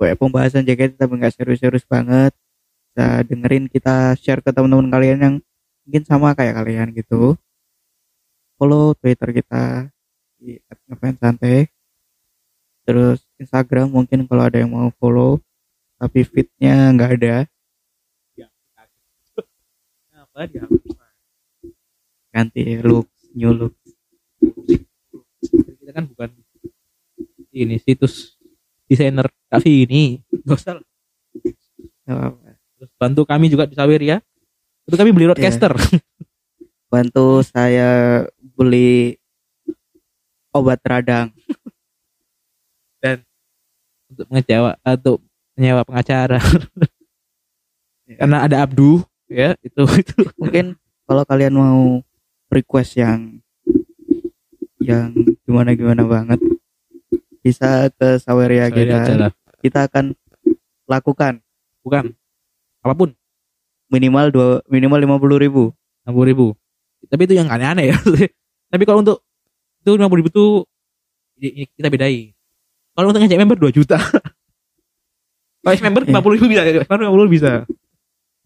[0.00, 2.32] kayak pembahasan JKT tapi nggak serius-serius banget.
[2.90, 5.34] Bisa dengerin kita share ke teman-teman kalian yang
[5.84, 7.36] mungkin sama kayak kalian gitu.
[8.56, 9.92] Follow Twitter kita
[10.40, 10.56] di
[11.20, 11.68] santai
[12.86, 15.42] terus Instagram mungkin kalau ada yang mau follow
[16.00, 17.36] tapi fitnya nggak ada.
[22.32, 23.74] Ganti look new look.
[25.80, 26.30] Kita kan bukan
[27.56, 28.36] ini situs
[28.84, 30.20] desainer tapi ini.
[32.06, 32.54] Apa-apa.
[32.76, 34.20] terus bantu kami juga di Sawer ya.
[34.86, 35.72] Itu kami beli roadcaster
[36.92, 38.22] bantu saya
[38.54, 39.18] beli
[40.54, 41.32] obat radang.
[44.06, 45.18] Untuk mengecewa atau
[45.58, 46.38] menyewa pengacara.
[48.06, 48.22] Ya.
[48.22, 50.18] karena ada Abdu ya itu itu.
[50.38, 50.78] Mungkin
[51.10, 52.06] kalau kalian mau
[52.54, 53.42] request yang
[54.78, 55.10] yang
[55.42, 56.38] gimana gimana banget
[57.46, 58.90] bisa ke Saweria Sorry
[59.62, 60.04] kita akan
[60.90, 61.38] lakukan.
[61.86, 62.10] Bukan.
[62.82, 63.14] Apa pun.
[63.86, 65.70] Minimal dua minimal lima puluh ribu.
[66.02, 66.54] enam ribu.
[67.06, 67.96] Tapi itu yang aneh-aneh ya.
[68.74, 69.22] Tapi kalau untuk
[69.82, 70.66] itu lima ribu tuh
[71.38, 72.34] i- i- kita bedai
[72.96, 74.00] kalau untuk ngajak member 2 juta.
[75.66, 76.10] Kalau member Iya.
[76.14, 76.62] lima puluh ribu bisa.
[76.64, 77.52] Lima puluh bisa.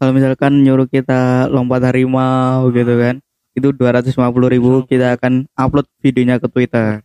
[0.01, 3.21] Kalau misalkan nyuruh kita lompat harimau gitu kan
[3.53, 4.89] itu dua ratus lima puluh ribu.
[4.89, 7.05] kita akan upload videonya ke Twitter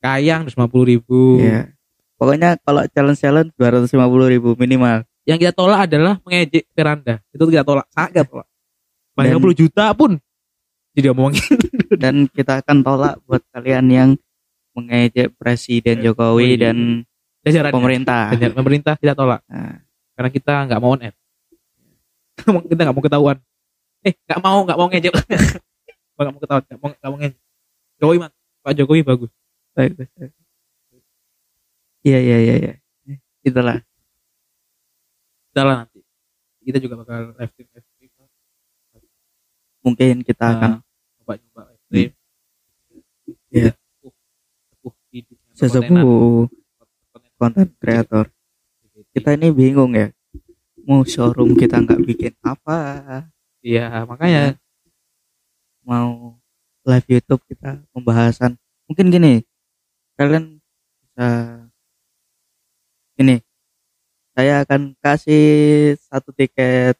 [0.00, 1.40] kayang lima puluh ribu.
[1.40, 1.76] Ya
[2.16, 5.04] pokoknya kalau challenge challenge dua ratus lima puluh ribu minimal.
[5.26, 7.14] Yang kita tolak adalah mengejek veranda.
[7.34, 7.86] Itu kita tolak.
[7.92, 8.48] Sangat tolak.
[9.16, 10.16] Dan- lima puluh juta pun
[10.96, 11.56] tidak omongin.
[12.02, 14.10] Dan kita akan tolak buat kalian yang
[14.76, 17.00] mengejek Presiden Jokowi dan
[17.40, 18.28] jajaran pemerintah.
[18.52, 19.40] pemerintah kita tolak.
[19.48, 19.80] Nah,
[20.12, 21.16] karena kita nggak mau on air.
[22.68, 23.36] Kita nggak mau ketahuan.
[24.04, 25.12] Eh nggak mau nggak mau ngejek.
[26.16, 27.40] Nggak mau ketahuan nggak mau nggak mau ngejek.
[27.96, 29.32] Jokowi man Pak Jokowi bagus
[29.76, 30.08] bagus.
[32.00, 32.72] Iya iya iya iya.
[33.44, 33.84] Itulah.
[35.52, 36.00] kita lah nanti
[36.66, 38.10] kita juga bakal live stream live stream
[39.86, 40.70] Mungkin kita akan
[41.22, 42.10] coba coba live stream
[43.52, 43.72] Iya.
[44.82, 45.48] Perkontenan.
[45.56, 46.46] sesepuh
[47.40, 48.28] konten kreator.
[49.12, 50.12] Kita ini bingung ya.
[50.84, 52.78] Mau showroom kita nggak bikin apa,
[53.58, 54.54] iya makanya
[55.82, 56.38] mau
[56.86, 58.54] live YouTube kita pembahasan.
[58.86, 59.42] Mungkin gini,
[60.16, 60.58] kalian
[61.00, 61.28] bisa
[63.20, 63.36] ini.
[64.36, 66.96] Saya akan kasih satu tiket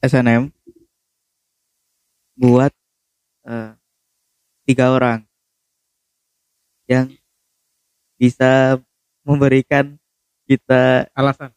[0.00, 0.48] SNM
[2.40, 2.72] buat
[3.44, 3.76] eh,
[4.64, 5.20] tiga orang
[6.88, 7.12] yang
[8.16, 8.80] bisa
[9.20, 10.00] memberikan
[10.48, 11.52] kita alasan.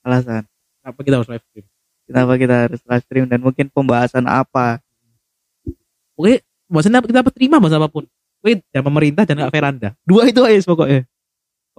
[0.00, 0.48] Alasan.
[0.80, 1.66] Kenapa kita harus live stream?
[2.04, 4.80] Kenapa kita harus live stream dan mungkin pembahasan apa?
[6.16, 6.40] Oke,
[6.74, 8.04] maksudnya kita apa terima bahasa apa pun.
[8.42, 9.88] Oke, dan pemerintah dan nggak veranda.
[10.02, 11.06] Dua itu aja pokoknya.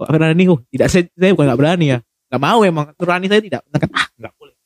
[0.00, 1.98] Kok veranda ini, oh, tidak saya, saya bukan nggak berani ya.
[2.32, 2.86] Nggak mau emang.
[2.96, 3.62] Nurani saya tidak.
[3.70, 4.56] Nekat, ah, nggak boleh.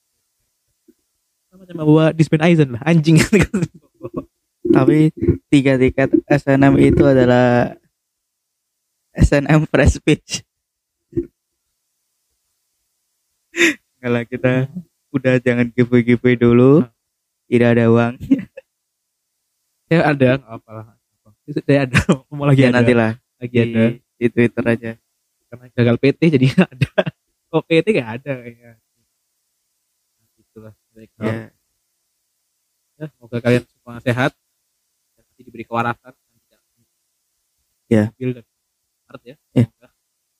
[1.50, 3.20] Sama sama bawa dispen Aizen lah, anjing.
[4.70, 5.10] tapi
[5.50, 7.74] tiga tiket SNM itu adalah
[9.18, 10.46] SNM Fresh Speech
[14.02, 14.70] kalau kita
[15.10, 16.86] udah jangan giveaway giveaway dulu
[17.50, 18.14] tidak ada uang
[19.90, 20.86] saya ada, nggak apa lah.
[21.66, 21.98] Saya ada,
[22.30, 22.78] mau lagi ya ada.
[22.78, 23.12] nantilah
[23.42, 23.82] Lagi di, ada.
[23.98, 24.90] di Twitter aja
[25.50, 26.92] Karena gagal PT jadi ada.
[27.50, 28.72] Kok PT nggak ada kayaknya.
[30.38, 30.74] Itulah.
[30.94, 31.50] Baik, ya
[33.00, 34.30] ya, semoga kalian semua sehat
[35.16, 36.60] dan nanti diberi kewarasan dan tidak
[37.90, 38.04] Ya.
[38.14, 38.46] Dan
[39.10, 39.36] Maret ya.
[39.58, 39.66] Ya.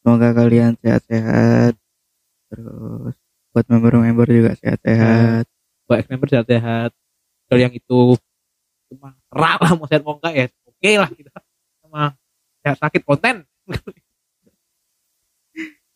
[0.00, 1.74] semoga kalian sehat-sehat
[2.50, 3.16] terus
[3.50, 5.50] buat member-member juga sehat-sehat
[5.90, 6.94] Buat member sehat-sehat.
[7.50, 8.14] Kalau yang itu
[8.86, 10.46] cuma rak lah mau sehat mau enggak ya.
[10.66, 11.30] Oke lah kita
[11.82, 12.02] sama
[12.62, 13.46] sehat sakit konten.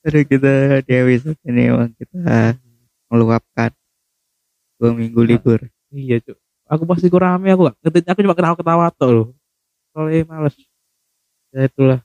[0.04, 2.54] Aduh kita episode ini emang kita
[3.08, 3.72] meluapkan
[4.76, 5.60] dua minggu libur
[5.94, 6.36] iya cuk.
[6.64, 7.76] Aku pasti kurang rame aku gak.
[8.10, 9.28] Aku cuma ketawa ketawa tuh loh.
[9.92, 10.56] Soalnya males.
[11.54, 12.00] Ya itulah.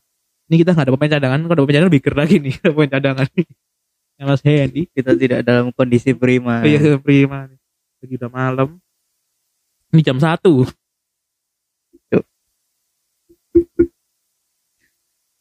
[0.51, 1.39] Ini kita nggak ada pemain cadangan.
[1.47, 3.27] Kalau ada pemain cadangan lebih ger lagi nih pemain cadangan.
[4.19, 4.81] Yang Mas Hendy.
[4.91, 7.59] kita tidak dalam kondisi prima Iya prima nih.
[8.03, 8.69] Lagi udah malam.
[9.95, 10.67] Ini jam satu.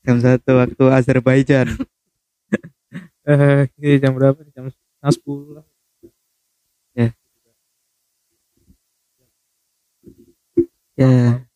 [0.04, 1.68] Jam satu waktu Azerbaijan
[3.28, 3.68] Eh,
[4.00, 4.40] jam berapa?
[4.56, 5.66] Jam setengah sepuluh lah.
[10.98, 11.46] ya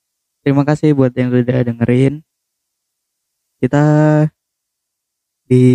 [0.46, 2.22] terima kasih buat yang udah dengerin
[3.58, 3.82] kita
[5.50, 5.66] di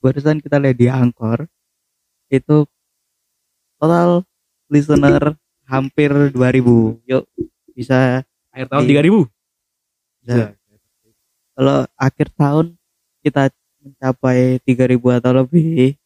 [0.00, 1.44] barusan kita lihat di Angkor
[2.32, 2.64] itu
[3.76, 4.24] total
[4.72, 5.36] listener
[5.68, 7.28] hampir 2000 yuk
[7.76, 8.24] bisa
[8.54, 8.90] Akhir tahun Iya.
[9.02, 9.20] 3000.
[10.22, 10.44] Bisa.
[11.54, 12.66] Kalau akhir tahun
[13.26, 13.42] kita
[13.82, 15.98] mencapai 3000 atau lebih,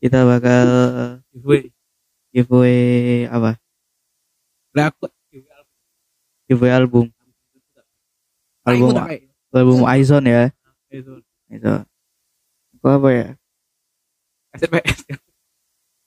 [0.00, 0.66] kita bakal
[1.32, 1.62] giveaway
[2.32, 2.80] giveaway
[3.28, 3.60] apa?
[4.74, 5.06] lah aku
[6.44, 7.08] Giveaway album.
[8.66, 8.92] Album
[9.54, 10.50] album Aizon ya.
[10.90, 11.20] Itu.
[11.52, 13.28] Itu apa ya?
[14.54, 14.98] kaset PS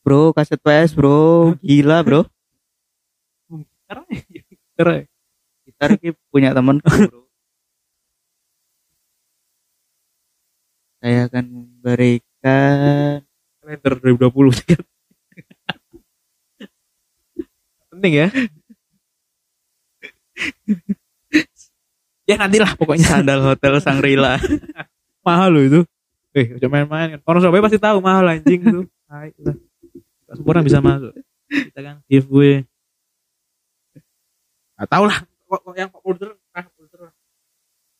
[0.08, 1.60] Bro, kaset PS, Bro.
[1.60, 2.24] Gila, Bro.
[3.88, 4.08] sekarang
[4.76, 5.04] sekarang
[5.78, 7.30] Gitar ini punya temen bro.
[10.98, 13.22] Saya akan memberikan
[13.62, 14.82] kalender 2020 kan
[17.94, 18.28] penting ya.
[22.26, 23.06] Ya nantilah pokoknya.
[23.06, 24.41] Sandal hotel Sangrila.
[25.22, 25.82] mahal loh itu.
[26.34, 27.20] Eh udah main-main kan.
[27.22, 28.82] Orang Surabaya pasti tahu mahal anjing itu.
[29.06, 29.30] Hai,
[30.41, 31.14] orang bisa masuk.
[31.45, 32.66] Kita kan giveaway.
[34.74, 35.22] Gak tau lah
[35.76, 37.11] yang folder ah folder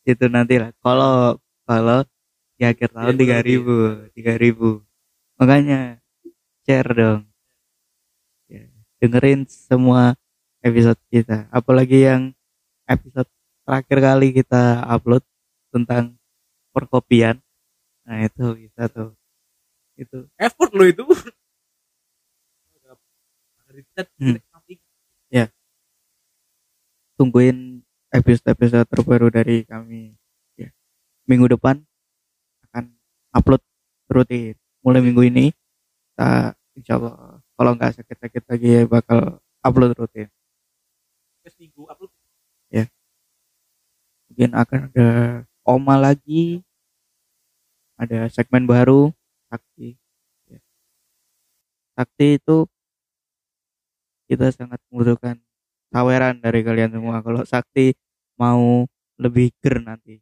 [0.08, 0.72] Itu nanti lah.
[0.80, 2.00] Kalau kalau
[2.58, 3.76] di akhir tahun Iya, tiga ribu,
[4.16, 4.70] tiga ribu.
[5.38, 6.00] Makanya
[6.64, 7.22] share dong.
[8.48, 8.66] Ya,
[9.04, 10.16] dengerin semua
[10.64, 11.46] episode kita.
[11.52, 12.32] Apalagi yang
[12.88, 13.28] episode
[13.68, 15.24] terakhir kali kita upload
[15.70, 16.16] tentang
[16.72, 17.44] perkopian.
[18.08, 19.12] Nah itu bisa tuh.
[20.00, 21.04] Itu effort lo itu
[24.18, 24.38] Hmm.
[27.18, 27.82] Tungguin
[28.14, 30.16] episode-episode terbaru dari kami.
[30.56, 30.72] Ya.
[31.28, 31.84] minggu depan
[32.70, 32.94] akan
[33.36, 33.62] upload
[34.08, 34.56] rutin.
[34.86, 35.52] Mulai minggu ini
[36.14, 40.30] kita insya Allah kalau nggak sakit-sakit lagi ya bakal upload rutin.
[41.58, 42.12] Minggu upload?
[44.28, 45.10] Mungkin akan ada
[45.66, 46.62] Oma lagi.
[47.98, 49.10] Ada segmen baru
[49.50, 49.98] Sakti.
[50.46, 50.62] Ya.
[51.98, 52.70] Sakti itu
[54.30, 55.42] kita sangat membutuhkan
[55.92, 57.20] tawaran dari kalian semua.
[57.24, 57.94] Kalau Sakti
[58.40, 58.86] mau
[59.18, 60.22] lebih ger nanti.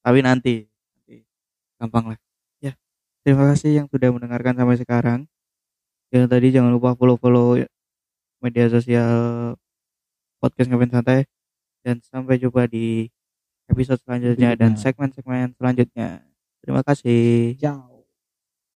[0.00, 1.16] Tapi nanti nanti.
[1.76, 2.18] Gampang lah.
[2.62, 2.72] Ya
[3.22, 5.20] terima kasih yang sudah mendengarkan sampai sekarang.
[6.10, 7.60] Yang tadi jangan lupa follow follow
[8.40, 9.54] media sosial
[10.40, 11.20] podcast ngapain santai.
[11.80, 13.08] Dan sampai jumpa di
[13.70, 16.20] episode selanjutnya dan segmen-segmen selanjutnya.
[16.60, 17.56] Terima kasih.
[17.56, 17.99] Jauh